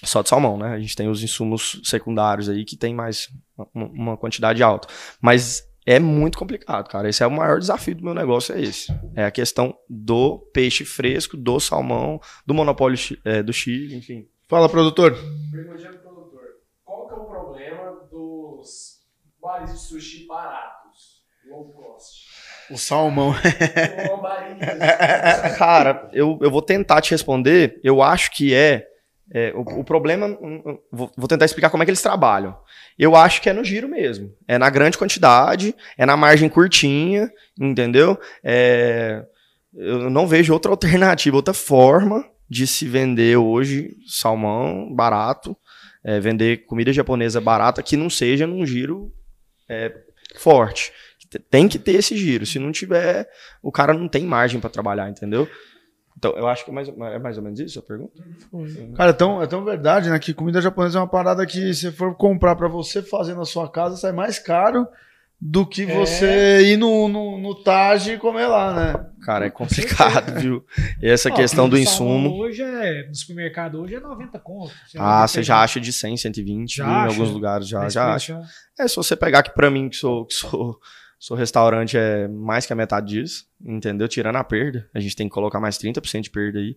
[0.03, 0.73] só de salmão, né?
[0.73, 3.29] A gente tem os insumos secundários aí que tem mais
[3.73, 4.87] uma, uma quantidade alta.
[5.21, 7.09] Mas é muito complicado, cara.
[7.09, 8.93] Esse é o maior desafio do meu negócio, é esse.
[9.15, 14.27] É a questão do peixe fresco, do salmão, do monopólio é, do Chile, enfim.
[14.47, 15.17] Fala, produtor.
[15.51, 16.43] Perguntinha pro produtor.
[16.83, 17.91] Qual que é o problema
[18.61, 19.01] dos
[19.41, 21.21] bares de sushi baratos?
[21.49, 22.29] Low cost.
[22.69, 23.33] O salmão.
[25.57, 27.79] Cara, eu, eu vou tentar te responder.
[27.83, 28.87] Eu acho que é.
[29.33, 30.37] é, o, o problema.
[30.91, 32.55] Vou, vou tentar explicar como é que eles trabalham.
[32.97, 34.33] Eu acho que é no giro mesmo.
[34.47, 38.17] É na grande quantidade, é na margem curtinha, entendeu?
[38.43, 39.25] É,
[39.73, 45.57] eu não vejo outra alternativa, outra forma de se vender hoje salmão barato,
[46.03, 49.13] é, vender comida japonesa barata que não seja num giro
[49.69, 49.93] é,
[50.37, 50.91] forte.
[51.49, 52.45] Tem que ter esse giro.
[52.45, 53.29] Se não tiver,
[53.61, 55.47] o cara não tem margem para trabalhar, entendeu?
[56.17, 58.21] Então, eu acho que é mais, é mais ou menos isso a pergunta.
[58.95, 60.19] Cara, é tão, é tão verdade, né?
[60.19, 63.69] Que comida japonesa é uma parada que se for comprar pra você fazer na sua
[63.71, 64.87] casa, sai mais caro
[65.41, 65.95] do que É.
[65.95, 69.05] você ir no, no, no Taj e comer lá, né?
[69.23, 70.63] Cara, é complicado, viu?
[71.01, 72.29] E essa Ó, questão do insumo.
[72.41, 74.71] Hoje é, no supermercado hoje é 90 conto.
[74.97, 77.07] Ah, você já acha de 100, 120 Já em acha?
[77.07, 78.39] alguns lugares já, já acha.
[78.79, 80.77] É, se você pegar aqui pra mim, que sou, que sou,
[81.19, 84.07] sou restaurante, é mais que a metade disso, entendeu?
[84.07, 84.87] Tirando a perda.
[84.93, 86.75] A gente tem que colocar mais 30% de perda aí.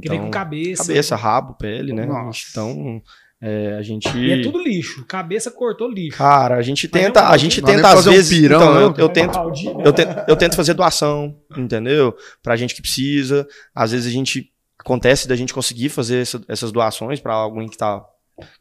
[0.00, 0.84] Que vem com Então, cabeça.
[0.86, 2.04] cabeça, rabo, pele, né?
[2.06, 2.40] Nossa.
[2.50, 3.02] Então,
[3.42, 4.08] é, a gente...
[4.16, 5.04] E é tudo lixo.
[5.06, 6.18] Cabeça cortou lixo.
[6.18, 8.74] Cara, a gente tenta, é um a gente tenta às fazer um vezes, pirão, então,
[8.74, 8.80] não?
[8.82, 12.14] eu, eu tento, Baldinho, eu tento, eu tento fazer doação, entendeu?
[12.42, 13.46] Pra gente que precisa.
[13.74, 17.76] Às vezes a gente acontece da gente conseguir fazer essa- essas doações pra alguém que
[17.78, 18.02] tá,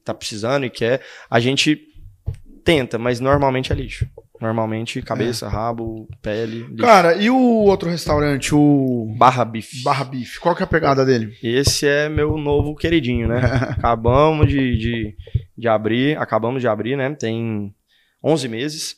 [0.03, 1.01] tá precisando e quer.
[1.29, 1.79] A gente
[2.63, 4.07] tenta, mas normalmente é lixo.
[4.39, 6.61] Normalmente, cabeça, rabo, pele.
[6.63, 6.77] lixo.
[6.77, 9.83] Cara, e o outro restaurante, o barra bife.
[9.83, 10.39] Barra Bife?
[10.39, 11.33] Qual que é a pegada dele?
[11.43, 13.39] Esse é meu novo queridinho, né?
[13.77, 15.15] acabamos de, de,
[15.57, 17.13] de abrir, acabamos de abrir, né?
[17.19, 17.73] Tem
[18.23, 18.95] 11 meses.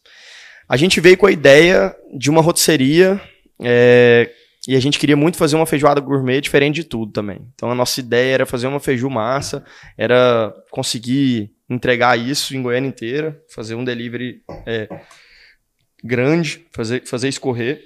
[0.70, 3.20] A gente veio com a ideia de uma rotisseria
[3.62, 4.30] é,
[4.68, 7.48] e a gente queria muito fazer uma feijoada gourmet diferente de tudo também.
[7.56, 9.64] Então a nossa ideia era fazer uma feiju massa,
[9.98, 14.88] era conseguir entregar isso em Goiânia inteira, fazer um delivery é,
[16.04, 17.82] grande, fazer, fazer escorrer.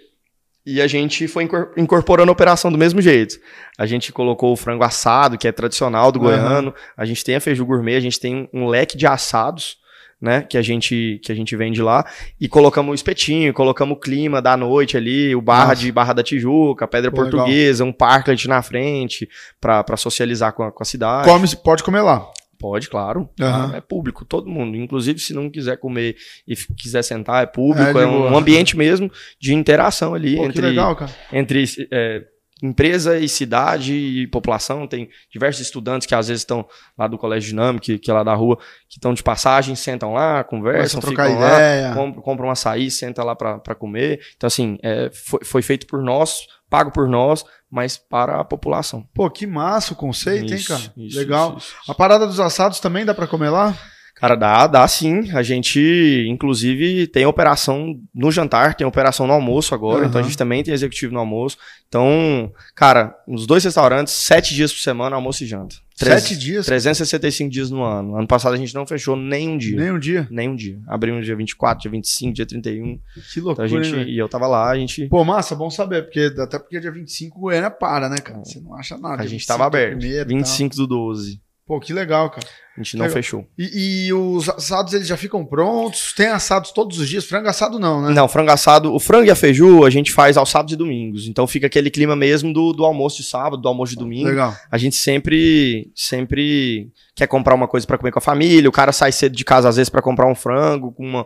[0.66, 3.38] E a gente foi incor- incorporando a operação do mesmo jeito.
[3.78, 6.74] A gente colocou o frango assado, que é tradicional do goiano.
[6.98, 9.78] A gente tem a feiju gourmet, a gente tem um leque de assados,
[10.20, 12.04] né, que a gente que a gente vende lá
[12.42, 15.82] e colocamos o espetinho, colocamos o clima da noite ali, o barra Nossa.
[15.82, 17.38] de Barra da Tijuca, Pedra Pô, legal.
[17.42, 19.30] Portuguesa, um parklet na frente
[19.62, 21.28] pra pra socializar com a, com a cidade.
[21.30, 22.26] Come, pode comer lá.
[22.58, 23.30] Pode, claro.
[23.40, 23.76] Aham.
[23.76, 24.78] É público, todo mundo.
[24.78, 26.16] Inclusive, se não quiser comer
[26.48, 27.98] e quiser sentar, é público.
[27.98, 28.32] É, É, boa.
[28.32, 30.98] um ambiente mesmo de interação ali Pô, entre, legal,
[31.32, 32.24] entre é,
[32.64, 34.88] empresa e cidade e população.
[34.88, 36.66] Tem diversos estudantes que às vezes estão
[36.98, 40.14] lá do Colégio Dinâmico, que, que é lá da rua, que estão de passagem, sentam
[40.14, 41.94] lá, conversam, ficam lá, ideia.
[41.94, 44.20] compram, compram um açaí, senta lá pra pra comer.
[44.36, 47.44] Então, assim, é, foi, foi feito por nós, pago por nós,
[47.76, 49.06] mas para a população.
[49.14, 50.94] Pô, que massa o conceito, hein, Isso, cara?
[50.96, 51.56] isso, legal.
[51.58, 51.74] isso.
[51.90, 53.78] A parada dos assados também dá pra comer lá?
[54.16, 55.30] Cara, dá, dá sim.
[55.36, 60.08] A gente, inclusive, tem operação no jantar, tem operação no almoço agora, Aham.
[60.08, 61.58] então a gente também tem executivo no almoço.
[61.90, 65.76] Então, cara, nos dois restaurantes, sete dias por semana, almoço e janta.
[65.98, 66.66] Treze- Sete dias?
[66.66, 68.18] 365 dias no ano.
[68.18, 69.78] Ano passado a gente não fechou nem um dia.
[69.78, 70.28] Nem um dia.
[70.30, 70.78] Nem um dia.
[70.88, 72.98] Abrimos dia 24, dia 25, dia 31.
[72.98, 73.00] Que
[73.32, 74.10] Então loucura, a gente, velho?
[74.10, 77.40] e eu tava lá, a gente, Pô, massa, bom saber, porque até porque dia 25
[77.40, 78.40] Goiânia para, né, cara?
[78.44, 79.22] Você não acha nada.
[79.24, 79.98] a gente 25 tava é aberto.
[80.00, 80.38] primeiro e tal.
[80.38, 81.42] 25 do 12.
[81.68, 82.46] Pô, que legal, cara.
[82.78, 83.14] A gente não Legal.
[83.16, 83.48] fechou.
[83.58, 86.12] E, e os assados, eles já ficam prontos?
[86.14, 87.24] Tem assados todos os dias?
[87.26, 88.10] Frango assado não, né?
[88.14, 91.26] Não, frango assado, o frango e a feiju a gente faz aos sábados e domingos.
[91.26, 94.28] Então fica aquele clima mesmo do, do almoço de sábado, do almoço de domingo.
[94.28, 94.54] Legal.
[94.70, 98.68] A gente sempre sempre quer comprar uma coisa pra comer com a família.
[98.70, 101.26] O cara sai cedo de casa às vezes pra comprar um frango, com uma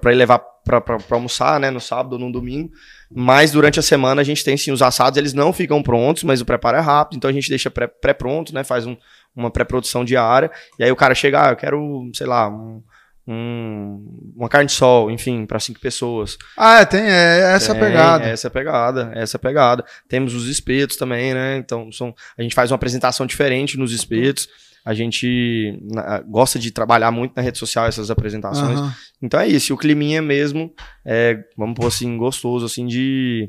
[0.00, 2.70] pra ir levar pra almoçar, né, no sábado ou no domingo.
[3.10, 6.40] Mas durante a semana a gente tem sim os assados, eles não ficam prontos, mas
[6.40, 8.96] o preparo é rápido, então a gente deixa pré- pré-pronto, né, faz um-
[9.34, 10.50] uma pré-produção diária.
[10.78, 12.82] E aí o cara chega, ah, eu quero, sei lá, um-
[13.26, 16.36] um- uma carne de sol, enfim, pra cinco pessoas.
[16.58, 18.24] Ah, é, tem é, essa Tem, pegada.
[18.24, 19.84] Essa é a pegada, essa é a pegada.
[20.08, 21.56] Temos os espetos também, né?
[21.56, 24.48] Então, são, a gente faz uma apresentação diferente nos espetos.
[24.84, 28.78] A gente na- gosta de trabalhar muito na rede social essas apresentações.
[28.80, 28.92] Aham.
[29.22, 29.72] Então é isso.
[29.72, 30.72] E o climinha mesmo
[31.06, 33.48] é, vamos pôr assim, gostoso, assim, de.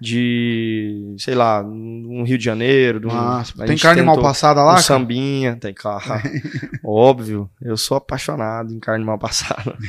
[0.00, 3.00] De, sei lá, um Rio de Janeiro.
[3.00, 3.62] de um- Massa.
[3.62, 4.70] a Tem carne mal passada um lá?
[4.72, 4.82] cara?
[4.82, 6.20] sambinha, tem carro.
[6.84, 9.76] Óbvio, eu sou apaixonado em carne mal passada.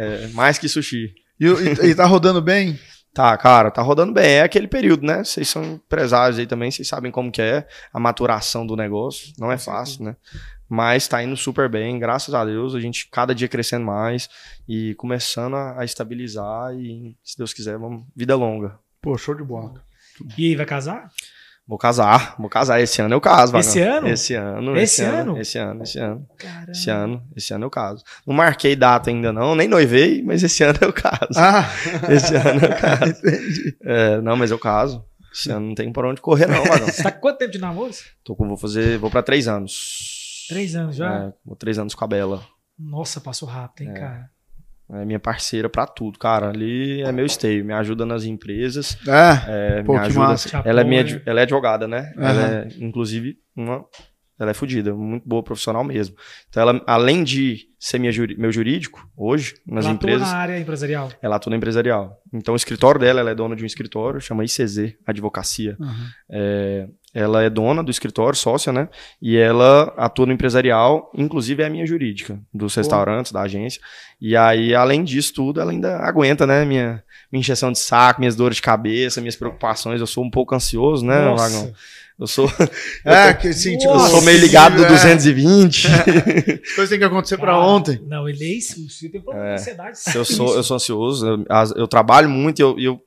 [0.00, 1.12] É, mais que sushi.
[1.40, 2.78] E, e- e tá rodando bem?
[3.12, 4.24] Tá, cara, tá rodando bem.
[4.34, 5.24] É aquele período, né?
[5.24, 9.32] Vocês são empresários aí também, vocês sabem como que é a maturação do negócio.
[9.38, 10.14] Não é fácil, né?
[10.68, 12.76] Mas tá indo super bem, graças a Deus.
[12.76, 14.28] A gente cada dia crescendo mais
[14.68, 18.78] e começando a, a estabilizar e, se Deus quiser, vamos vida longa.
[19.00, 19.74] Pô, show de bola.
[20.36, 21.10] E aí, vai casar?
[21.66, 22.80] Vou casar, vou casar.
[22.80, 23.98] Esse ano eu caso, Esse Vagão.
[23.98, 24.08] ano?
[24.08, 24.76] Esse ano.
[24.78, 25.38] Esse ano?
[25.38, 26.26] Esse ano, esse ano.
[26.38, 26.72] Caramba.
[26.72, 28.02] Esse ano, esse ano eu caso.
[28.26, 31.28] Não marquei data ainda não, nem noivei, mas esse ano eu caso.
[31.36, 31.68] Ah,
[32.10, 33.12] Esse ano eu caso.
[33.20, 33.76] entendi.
[33.82, 35.04] É, não, mas eu caso.
[35.30, 36.86] Esse ano não tem por onde correr, não, Vagão.
[36.88, 37.92] Você tá com quanto tempo de namoro?
[38.24, 40.46] Tô com, vou fazer, vou pra três anos.
[40.48, 41.24] Três anos já?
[41.26, 42.42] É, vou três anos com a Bela.
[42.78, 44.00] Nossa, passou rápido, hein, É.
[44.00, 44.30] cara?
[44.90, 46.48] É minha parceira pra tudo, cara.
[46.48, 50.34] Ali é meu esteio, me ajuda nas empresas, É, é, Pô, me ajuda.
[50.64, 52.12] Ela é minha, ela é advogada, né?
[52.16, 52.28] Aham.
[52.30, 53.84] Ela é, inclusive, uma,
[54.38, 56.16] ela é fodida, muito boa profissional mesmo.
[56.48, 60.58] Então, ela, além de ser minha meu jurídico hoje nas Ela atua empresas, na área
[60.58, 61.12] empresarial.
[61.20, 62.22] ela atua no empresarial.
[62.32, 65.76] Então, o escritório dela, ela é dona de um escritório, chama ICZ, Advocacia.
[65.80, 66.06] Aham.
[66.30, 66.88] É,
[67.18, 68.88] ela é dona do escritório, sócia, né?
[69.20, 73.80] E ela atua no empresarial, inclusive é a minha jurídica, dos restaurantes, da agência.
[74.20, 76.64] E aí, além disso tudo, ela ainda aguenta, né?
[76.64, 80.00] Minha, minha injeção de saco, minhas dores de cabeça, minhas preocupações.
[80.00, 81.48] Eu sou um pouco ansioso, né, Nossa.
[81.48, 81.72] Vagão?
[82.20, 82.50] Eu sou,
[83.04, 85.86] É, que assim, tipo, eu Nossa, sou meio ligado do é, 220.
[85.86, 88.00] As coisas têm que acontecer pra Cara, ontem.
[88.08, 88.76] Não, ele é isso.
[89.10, 89.54] Tem problema É.
[89.54, 89.98] de ansiedade.
[90.14, 91.44] eu sou, eu sou ansioso, eu,
[91.76, 93.00] eu trabalho muito e eu, e eu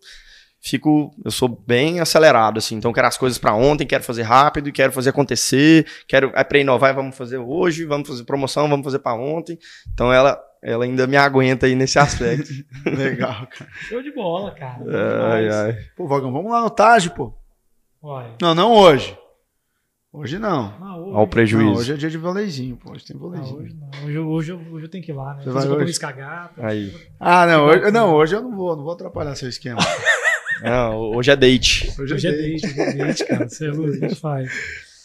[0.62, 4.22] fico, eu sou bem acelerado, assim, então eu quero as coisas pra ontem, quero fazer
[4.22, 8.84] rápido, quero fazer acontecer, quero, é pra inovar, vamos fazer hoje, vamos fazer promoção, vamos
[8.84, 9.58] fazer pra ontem,
[9.92, 12.50] então ela, ela ainda me aguenta aí nesse aspecto.
[12.86, 13.72] Legal, cara.
[13.90, 14.84] Show de bola, cara.
[15.34, 15.78] ai, ai.
[15.98, 17.34] Pô, Vagão, vamos lá no Taj, pô.
[18.04, 19.18] Olha, Não, não hoje.
[20.14, 20.74] Hoje não.
[20.82, 21.72] Ah, hoje, Olha o prejuízo.
[21.72, 22.92] Não, hoje é dia de voleizinho, pô.
[22.92, 23.58] Hoje tem Ah, voleizinho.
[23.62, 23.88] hoje não.
[24.06, 25.44] Hoje, eu- hoje, eu- hoje eu tenho que ir lá, né?
[25.44, 26.00] Você Fiz vai hoje?
[26.00, 26.68] com a gata.
[26.68, 26.94] Aí.
[27.20, 29.80] Ah, não, hoje, não, hoje eu não vou, não vou atrapalhar seu esquema.
[30.62, 31.92] Não, hoje é date.
[32.00, 32.62] Hoje, Hoje é date.
[32.62, 33.50] date, hoje é date, cara.
[33.50, 34.52] Você é louco, a gente faz.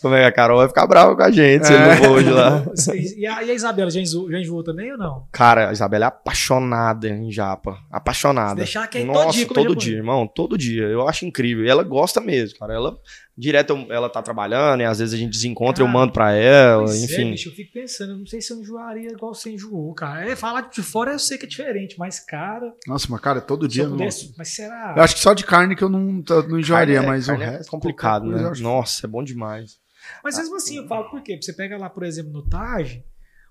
[0.03, 1.89] Como é que a Carol vai ficar brava com a gente se eu É.
[1.89, 2.65] não for hoje lá?
[3.17, 5.27] E a, e a Isabela, já enjoou, já enjoou também ou não?
[5.33, 7.79] Cara, a Isabela é apaixonada em japa.
[7.91, 8.51] Apaixonada.
[8.51, 9.87] Se deixar que é Nossa, todo dia, japonês.
[9.87, 10.27] irmão.
[10.27, 10.85] Todo dia.
[10.85, 11.65] Eu acho incrível.
[11.65, 12.75] E ela gosta mesmo, cara.
[12.75, 12.97] Ela,
[13.37, 16.33] direto, eu- ela tá trabalhando e às vezes a gente desencontra, eu Cara, mando pra
[16.33, 17.31] ela, é, enfim.
[17.33, 20.29] bicho, eu fico pensando, eu não sei se eu enjoaria igual você enjoou, cara.
[20.31, 23.63] É, falar de fora eu sei que é diferente, mas, cara, Nossa, mas cara, todo
[23.65, 23.85] se dia.
[23.85, 24.33] eu pudesse.
[24.37, 24.95] Mas será?
[24.97, 27.29] Eu acho que só de carne que eu não, não enjoaria, Carne é- mas o
[27.29, 27.71] carne é resto.
[27.71, 28.59] complicado, qualquer coisa, né?
[28.59, 29.77] eu Nossa, é bom demais.
[30.23, 31.39] Mas mesmo assim, eu falo por quê?
[31.41, 33.03] Você pega lá, por exemplo, no Taj,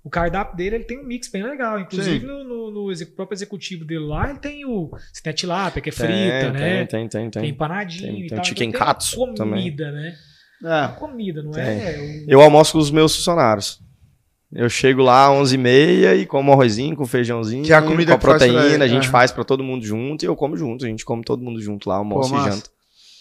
[0.04, 1.80] o cardápio dele ele tem um mix bem legal.
[1.80, 4.92] Inclusive, no, no- no próprio executivo dele lá, ele tem o.
[5.12, 6.86] Você tem a tilápia, que é Tem, frita, tem, né?
[6.86, 7.42] Tem, tem, tem.
[7.42, 8.46] Tem empanadinho Tem- e tem tal.
[8.46, 9.76] chicken Então, katsu comida, também.
[9.76, 10.16] né?
[10.64, 10.88] É.
[11.00, 11.64] Comida, não Tem.
[11.64, 12.24] é?
[12.28, 13.82] O- Eu almoço com os meus funcionários.
[14.54, 18.16] Eu chego lá às 11h30 e como arrozinho com feijãozinho, Que é a comida com
[18.16, 19.12] a proteína, a gente Aham.
[19.12, 20.86] faz pra todo mundo junto e eu como junto.
[20.86, 22.52] A gente come todo mundo junto lá, almoço Pô, e massa.
[22.56, 22.70] janta.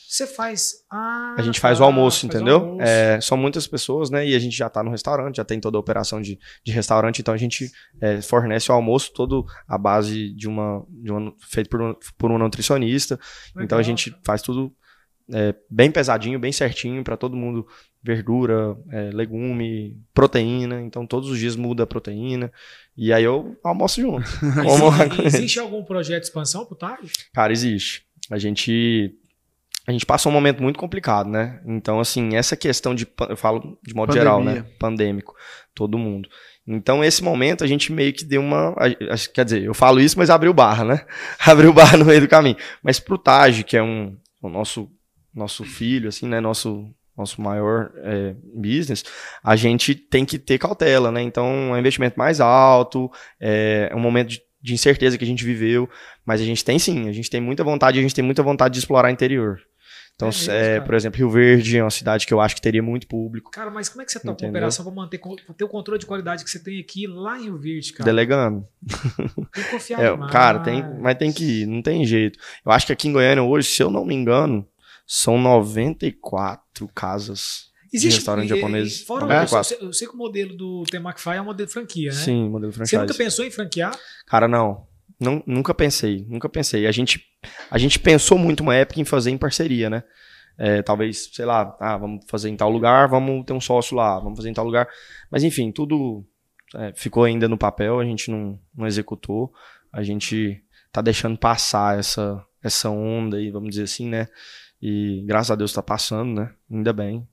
[0.08, 0.74] Você faz.
[0.90, 2.56] Ah, A gente faz tá, o almoço, faz entendeu?
[2.56, 2.82] almoço.
[2.82, 4.26] É, são muitas pessoas, né?
[4.26, 7.20] E a gente já tá no restaurante, já tem toda a operação de, de restaurante,
[7.20, 10.84] então a gente é, fornece o almoço todo à base de uma.
[10.88, 13.18] De uma feito por um, por um nutricionista.
[13.50, 14.22] Então a Legal, gente cara.
[14.24, 14.72] faz tudo
[15.32, 17.66] é, bem pesadinho, bem certinho pra todo mundo.
[18.02, 20.82] Verdura, é, legume, proteína.
[20.82, 22.52] Então todos os dias muda a proteína.
[22.96, 24.22] E aí eu almoço junto.
[25.24, 27.10] Existe, existe algum projeto de expansão pro Taj?
[27.32, 28.04] Cara, existe.
[28.30, 29.14] A gente
[29.86, 31.60] a gente passa um momento muito complicado, né?
[31.66, 34.52] Então, assim, essa questão de eu falo de modo geral, né?
[34.52, 34.76] Pandemia.
[34.78, 35.34] Pandêmico,
[35.74, 36.28] todo mundo.
[36.66, 38.74] Então, esse momento a gente meio que deu uma,
[39.34, 41.04] quer dizer, eu falo isso, mas abriu barra, né?
[41.46, 42.56] abriu barra no meio do caminho.
[42.82, 44.90] Mas pro Taj, que é um o nosso
[45.34, 46.40] nosso filho, assim, né?
[46.40, 49.04] Nosso nosso maior é, business,
[49.42, 51.22] a gente tem que ter cautela, né?
[51.22, 55.44] Então, é um investimento mais alto, é um momento de, de incerteza que a gente
[55.44, 55.88] viveu,
[56.24, 58.74] mas a gente tem sim, a gente tem muita vontade, a gente tem muita vontade
[58.74, 59.60] de explorar o interior.
[60.16, 62.82] Então, É é, por exemplo, Rio Verde é uma cidade que eu acho que teria
[62.82, 63.50] muito público.
[63.50, 64.50] Cara, mas como é que você toca a Entendeu?
[64.50, 67.44] operação pra manter pra ter o controle de qualidade que você tem aqui lá em
[67.44, 68.04] Rio Verde, cara?
[68.04, 68.64] Delegando.
[69.52, 70.30] Tem que confiar É, demais.
[70.32, 72.38] cara, tem, mas tem que ir, não tem jeito.
[72.64, 74.64] Eu acho que aqui em Goiânia hoje, se eu não me engano,
[75.04, 79.02] são 94 casas de restaurante e- japonês.
[79.02, 79.56] Fora 94.
[79.58, 82.16] eu, sei, eu sei que o modelo do Temacfy é um modelo de franquia, né?
[82.16, 82.96] Sim, modelo Você franchise.
[83.02, 83.98] nunca pensou em franquear?
[84.26, 84.86] Cara, não.
[85.20, 86.86] Não, nunca pensei, nunca pensei.
[86.86, 87.24] A gente,
[87.70, 90.02] a gente pensou muito uma época em fazer em parceria, né?
[90.56, 94.18] É, talvez, sei lá, ah, vamos fazer em tal lugar, vamos ter um sócio lá,
[94.18, 94.88] vamos fazer em tal lugar.
[95.30, 96.24] Mas enfim, tudo
[96.74, 99.52] é, ficou ainda no papel, a gente não, não executou.
[99.92, 100.62] A gente
[100.92, 104.28] tá deixando passar essa, essa onda aí, vamos dizer assim, né?
[104.80, 106.52] E graças a Deus tá passando, né?
[106.70, 107.26] Ainda bem.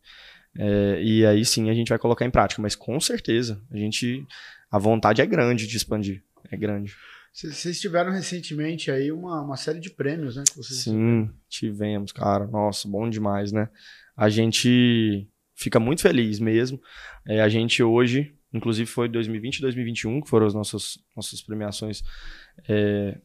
[0.57, 4.25] É, e aí sim a gente vai colocar em prática, mas com certeza, a gente.
[4.69, 6.23] A vontade é grande de expandir.
[6.49, 6.95] É grande.
[7.33, 10.43] Vocês tiveram recentemente aí uma, uma série de prêmios, né?
[10.49, 12.45] que vocês- Sim, tivemos, cara.
[12.45, 13.69] Nossa, bom demais, né?
[14.17, 16.79] A gente fica muito feliz mesmo.
[17.25, 22.03] É, a gente hoje, inclusive foi 2020 e 2021, que foram as nossas, nossas premiações
[22.67, 23.17] é,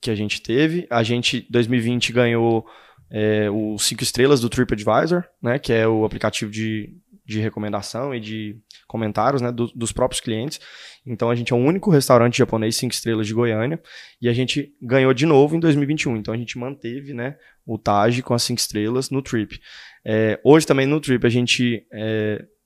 [0.00, 0.86] que a gente teve.
[0.90, 2.66] A gente, 2020, ganhou
[3.10, 5.58] é, o 5 estrelas do TripAdvisor, né?
[5.58, 8.56] Que é o aplicativo de, de recomendação e de
[8.88, 10.60] comentários né, do- dos próprios clientes.
[11.06, 13.80] Então a gente é o único restaurante japonês 5 estrelas de Goiânia.
[14.20, 16.16] E a gente ganhou de novo em 2021.
[16.16, 19.60] Então a gente manteve né, o Taj com as 5 estrelas no Trip.
[20.04, 21.86] É, hoje também no Trip a gente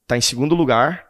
[0.02, 1.04] está em segundo lugar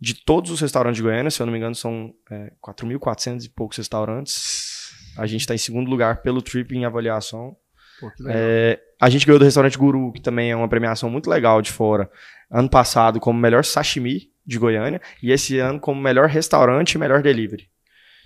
[0.00, 1.30] de todos os restaurantes de Goiânia.
[1.30, 4.90] Se eu não me engano, são é, 4.400 e poucos restaurantes.
[5.16, 7.56] A gente está em segundo lugar pelo Trip em avaliação.
[8.00, 8.10] Pô.
[8.28, 11.70] É, a gente ganhou do restaurante Guru, que também é uma premiação muito legal de
[11.70, 12.10] fora.
[12.50, 15.00] Ano passado, como melhor sashimi de Goiânia.
[15.22, 17.68] E esse ano, como melhor restaurante e melhor delivery.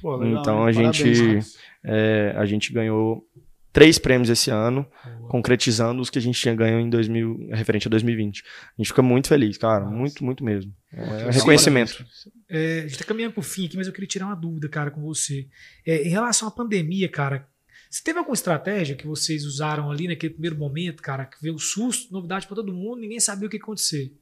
[0.01, 1.59] Pô, legal, então a gente- Parabéns.
[1.85, 3.25] É, a gente ganhou
[3.73, 4.85] três prêmios esse ano,
[5.29, 8.43] concretizando os que a gente tinha ganho em 2000, referente a 2020.
[8.43, 9.85] A gente fica muito feliz, cara.
[9.85, 9.97] Nossa.
[9.97, 10.73] Muito, muito mesmo.
[10.93, 12.05] É, Sim, reconhecimento.
[12.49, 14.91] É, a gente tá caminhando pro fim aqui, mas eu queria tirar uma dúvida, cara,
[14.91, 15.47] com você.
[15.87, 17.47] É, em relação à pandemia, cara,
[17.91, 21.59] você teve alguma estratégia que vocês usaram ali naquele primeiro momento, cara, que veio o
[21.59, 24.13] susto, novidade pra todo mundo, ninguém sabia o que ia acontecer?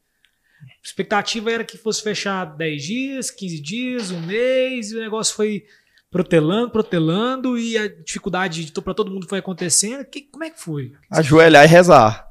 [0.63, 5.35] A expectativa era que fosse fechar 10 dias, 15 dias, um mês, e o negócio
[5.35, 5.65] foi
[6.11, 10.05] protelando, protelando, e a dificuldade para todo mundo foi acontecendo.
[10.05, 10.93] Que, como é que foi?
[11.11, 12.31] Ajoelhar e rezar.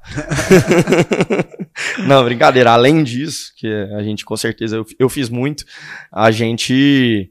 [2.07, 2.71] Não, brincadeira.
[2.71, 5.65] Além disso, que a gente com certeza eu, eu fiz muito,
[6.11, 7.29] a gente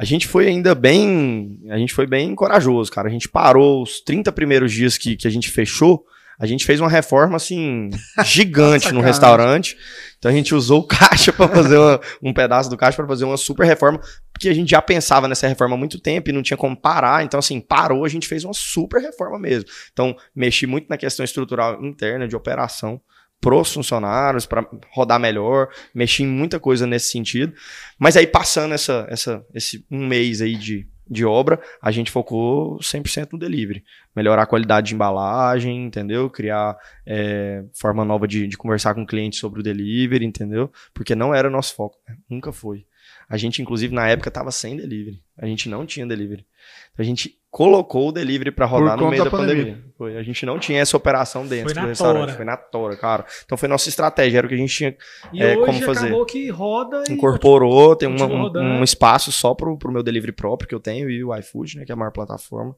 [0.00, 3.08] a gente foi ainda bem, a gente foi bem corajoso, cara.
[3.08, 6.04] A gente parou os 30 primeiros dias que, que a gente fechou,
[6.42, 7.90] A gente fez uma reforma, assim,
[8.24, 9.06] gigante no Sacanagem.
[9.06, 9.76] restaurante.
[10.18, 13.26] Então a gente usou o caixa para fazer uma- um pedaço do caixa para fazer
[13.26, 14.00] uma super reforma,
[14.32, 17.22] porque a gente já pensava nessa reforma há muito tempo e não tinha como parar.
[17.24, 19.68] Então, assim, parou, a gente fez uma super reforma mesmo.
[19.92, 22.98] Então, mexi muito na questão estrutural interna de operação
[23.40, 27.54] pros funcionários, para rodar melhor, mexi em muita coisa nesse sentido.
[27.98, 32.78] Mas aí, passando essa, essa, esse um mês aí de, de obra, a gente focou
[32.78, 33.82] 100% no delivery.
[34.14, 36.28] Melhorar a qualidade de embalagem, entendeu?
[36.28, 36.76] Criar
[37.06, 40.70] é, forma nova de, de conversar com o cliente sobre o delivery, entendeu?
[40.92, 42.16] Porque não era nosso foco, né?
[42.28, 42.84] nunca foi.
[43.30, 45.22] A gente, inclusive, na época, estava sem delivery.
[45.38, 46.44] A gente não tinha delivery.
[46.92, 49.64] Então, a gente colocou o delivery para rodar no meio da da pandemia.
[49.66, 49.84] pandemia.
[49.96, 50.16] Foi.
[50.16, 52.22] A gente não tinha essa operação dentro Foi do na restaurante.
[52.24, 52.32] tora.
[52.36, 53.24] Foi na tora, cara.
[53.44, 54.38] Então, foi nossa estratégia.
[54.38, 54.96] Era o que a gente tinha
[55.32, 56.06] E É, hoje como fazer?
[56.08, 60.32] acabou que roda e incorporou, tem uma- um, um espaço só pro, pro meu delivery
[60.32, 62.74] próprio que eu tenho e o iFood, né, que é a maior plataforma.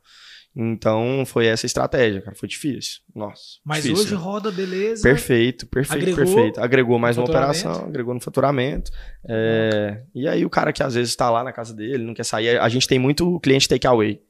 [0.55, 2.37] Então, foi essa estratégia, cara.
[2.37, 3.01] Foi difícil.
[3.15, 3.43] Nossa.
[3.65, 4.21] Mas difícil, hoje né?
[4.21, 5.03] roda, beleza.
[5.03, 6.61] Perfeito, perfeito, Agregou perfeito.
[6.61, 8.91] Agregou mais uma operação, agregou no faturamento.
[9.27, 12.25] É, e aí o cara que às vezes está lá na casa dele, não quer
[12.25, 12.59] sair.
[12.59, 14.21] A gente tem muito cliente takeaway.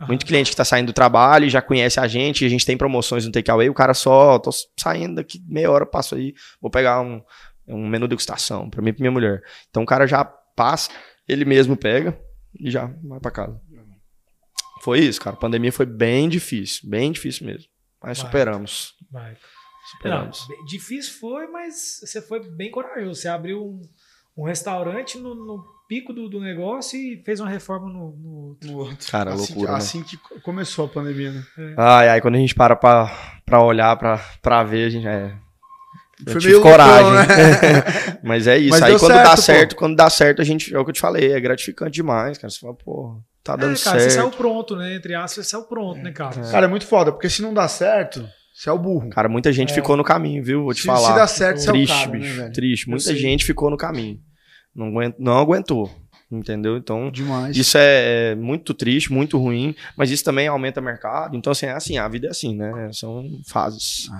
[0.00, 0.08] Aham.
[0.08, 2.76] Muito cliente que tá saindo do trabalho e já conhece a gente, a gente tem
[2.76, 7.00] promoções no takeaway, o cara só, tô saindo daqui meia hora, passo aí, vou pegar
[7.00, 7.22] um,
[7.68, 9.42] um menu degustação pra mim e pra minha mulher.
[9.70, 10.90] Então o cara já passa,
[11.28, 12.18] ele mesmo pega
[12.58, 13.60] e já vai pra casa.
[14.82, 15.34] Foi isso, cara.
[15.36, 17.68] A pandemia foi bem difícil, bem difícil mesmo.
[18.02, 18.26] Mas Vai.
[18.26, 18.94] superamos.
[19.10, 19.30] Vai.
[19.32, 19.38] Não,
[19.96, 20.46] Superamos.
[20.48, 23.20] bem- difícil foi, mas você foi bem corajoso.
[23.20, 23.80] Você abriu um,
[24.36, 28.10] um restaurante no, no pico do, do negócio e fez uma reforma no.
[28.16, 29.10] no- No outro.
[29.10, 29.78] Cara, assim, loucura, que, né?
[29.78, 31.42] assim que começou a pandemia, né?
[31.76, 35.34] Ai, ai, quando a gente para pra, pra olhar, pra, pra ver, a gente é.
[36.26, 37.04] Eu Foi tive meio coragem.
[37.04, 38.18] loucão, né?
[38.24, 38.70] Mas é isso.
[38.70, 39.42] Mas aí quando certo, dá pô.
[39.42, 40.74] certo, quando dá certo, a gente.
[40.74, 42.50] É o que eu te falei, é gratificante demais, cara.
[42.50, 43.22] Você fala, pô,
[43.52, 44.36] tá dando É, cara, você saiu certo.
[44.36, 44.94] pronto, né?
[44.94, 46.40] Entre aspas, você saiu pronto, né, cara?
[46.50, 49.08] Cara, é muito foda, porque se não dá certo, você é o burro.
[49.10, 49.74] Cara, muita gente É.
[49.74, 50.64] ficou no caminho, viu?
[50.64, 51.08] Vou te se, falar.
[51.10, 52.34] se dá certo, você é o Triste, cara, né, bicho.
[52.36, 52.52] velho?
[52.52, 52.88] triste.
[52.90, 54.18] Muita gente ficou no caminho.
[54.74, 55.90] Não, aguent, não aguentou.
[56.30, 56.76] Entendeu?
[56.76, 57.10] Então.
[57.10, 57.56] Demais.
[57.56, 61.34] Isso é, é muito triste, muito ruim, mas isso também aumenta o mercado.
[61.34, 62.90] Então, assim, é assim, a vida é assim, né?
[62.92, 64.04] São fases.
[64.04, 64.12] Sim.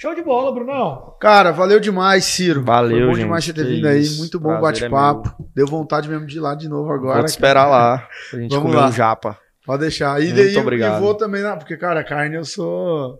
[0.00, 1.14] Show de bola, Brunão.
[1.20, 2.64] Cara, valeu demais, Ciro.
[2.64, 3.22] Valeu, Foi bom gente.
[3.24, 4.08] demais você ter vindo aí.
[4.16, 5.34] Muito bom é bate-papo.
[5.54, 7.18] Deu vontade mesmo de ir lá de novo agora.
[7.18, 8.88] Vou te esperar lá pra gente Vamos comer lá.
[8.88, 9.38] um japa.
[9.66, 10.18] Pode deixar.
[10.22, 10.96] E Muito daí obrigado.
[10.96, 13.18] e vou também, lá, porque, cara, carne eu sou.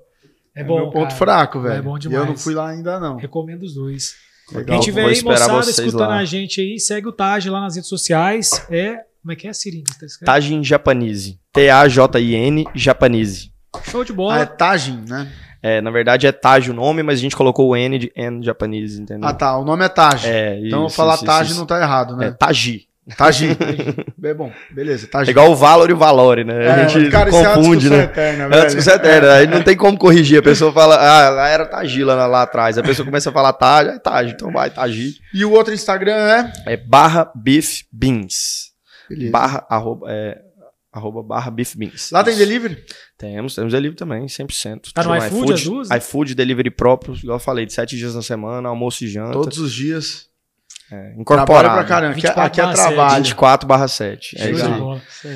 [0.57, 0.77] É É bom.
[0.77, 1.17] meu ponto cara.
[1.17, 1.83] fraco, É velho.
[1.83, 2.27] bom E eu demais.
[2.29, 3.17] não fui lá ainda, não.
[3.17, 4.15] Recomendo os dois.
[4.51, 4.65] Legal.
[4.67, 6.17] Quem tiver Vou aí, moçada, escutando lá.
[6.17, 8.67] a gente aí, segue o Taj lá nas redes sociais.
[8.71, 9.01] É.
[9.21, 9.85] Como é que é, Sirinho?
[9.87, 10.33] Você tá?
[10.33, 11.39] Tajin Japanese.
[11.53, 13.53] T-A-J-I-N Japanese.
[13.85, 14.47] Show de Ah, é bola.
[14.47, 15.31] Tajin, né?
[15.63, 18.43] É, na verdade é Taj o nome, mas a gente colocou o N de N
[18.43, 19.29] Japanese, entendeu?
[19.29, 19.57] Ah, tá.
[19.59, 20.27] O nome é Taj.
[20.27, 21.59] É, então isso, falar isso, Taj isso.
[21.59, 22.37] não tá errado, É né?
[22.39, 22.87] Taji.
[23.17, 23.57] Tajin.
[24.23, 25.07] é bom, beleza.
[25.07, 25.31] É Tajin.
[25.33, 26.65] igual o Valor e o Valore, né?
[26.65, 28.05] É, a gente cara, isso é uma confunde, discussão né?
[28.05, 28.67] eterna, É uma velho.
[28.67, 29.33] discussão eterna.
[29.35, 30.39] Aí não tem como corrigir.
[30.39, 32.79] A pessoa fala, ah, lá era Tagila lá, lá atrás.
[32.79, 35.15] A pessoa começa a falar Taj, é Taj, então vai, Taji.
[35.35, 36.53] E o outro Instagram é?
[36.75, 38.71] É barra beef beans.
[39.09, 39.33] Beleza.
[39.33, 40.39] Barra, arroba, é,
[40.93, 42.11] arroba barra beef beans.
[42.13, 42.79] Lá tem delivery?
[43.21, 44.93] Temos, temos delivery também, 100%.
[44.95, 45.99] Tá no iFood, as duas, né?
[45.99, 49.33] iFood, delivery próprio, igual eu falei, de sete dias na semana, almoço e janta.
[49.33, 50.27] Todos os dias.
[50.91, 51.75] é, Trabalho incorporado.
[51.75, 52.13] pra caramba.
[52.13, 53.17] Aqui, 24 aqui é trabalho.
[53.23, 54.41] 24 barra 7.
[54.41, 54.65] É isso.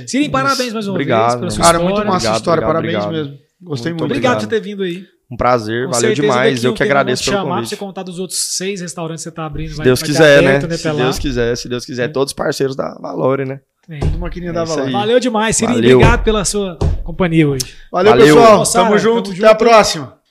[0.09, 1.95] Sirinho, parabéns mais uma Obrigado, vez pela sua Cara, história.
[1.95, 2.66] muito massa a Obrigado, história.
[2.66, 3.28] obrigado, Parabéns obrigado.
[3.30, 3.45] mesmo.
[3.62, 4.12] Gostei Muito muito.
[4.12, 5.05] Obrigado por ter vindo aí.
[5.30, 6.64] Um prazer, Com valeu demais.
[6.64, 7.68] Eu que agradeço pelo chamar pra convite.
[7.70, 9.70] você contar dos outros seis restaurantes que você tá abrindo.
[9.70, 10.57] Se vai- Deus quiser, né?
[10.57, 11.03] aberto, Se até lá.
[11.05, 12.09] Deus quiser, se Deus quiser.
[12.12, 13.61] Todos parceiros da Valore, né?
[14.01, 14.93] Tudo maquininha É da aí.
[14.93, 15.61] Valeu demais.
[15.61, 15.97] Valeu.
[15.97, 17.74] Obrigado pela sua companhia hoje.
[17.93, 18.26] Valeu, Valeu.
[18.37, 18.59] pessoal.
[18.59, 19.30] Moçada, Tamo junto.
[19.30, 19.59] tamo Até a junto.
[19.59, 20.24] próxima.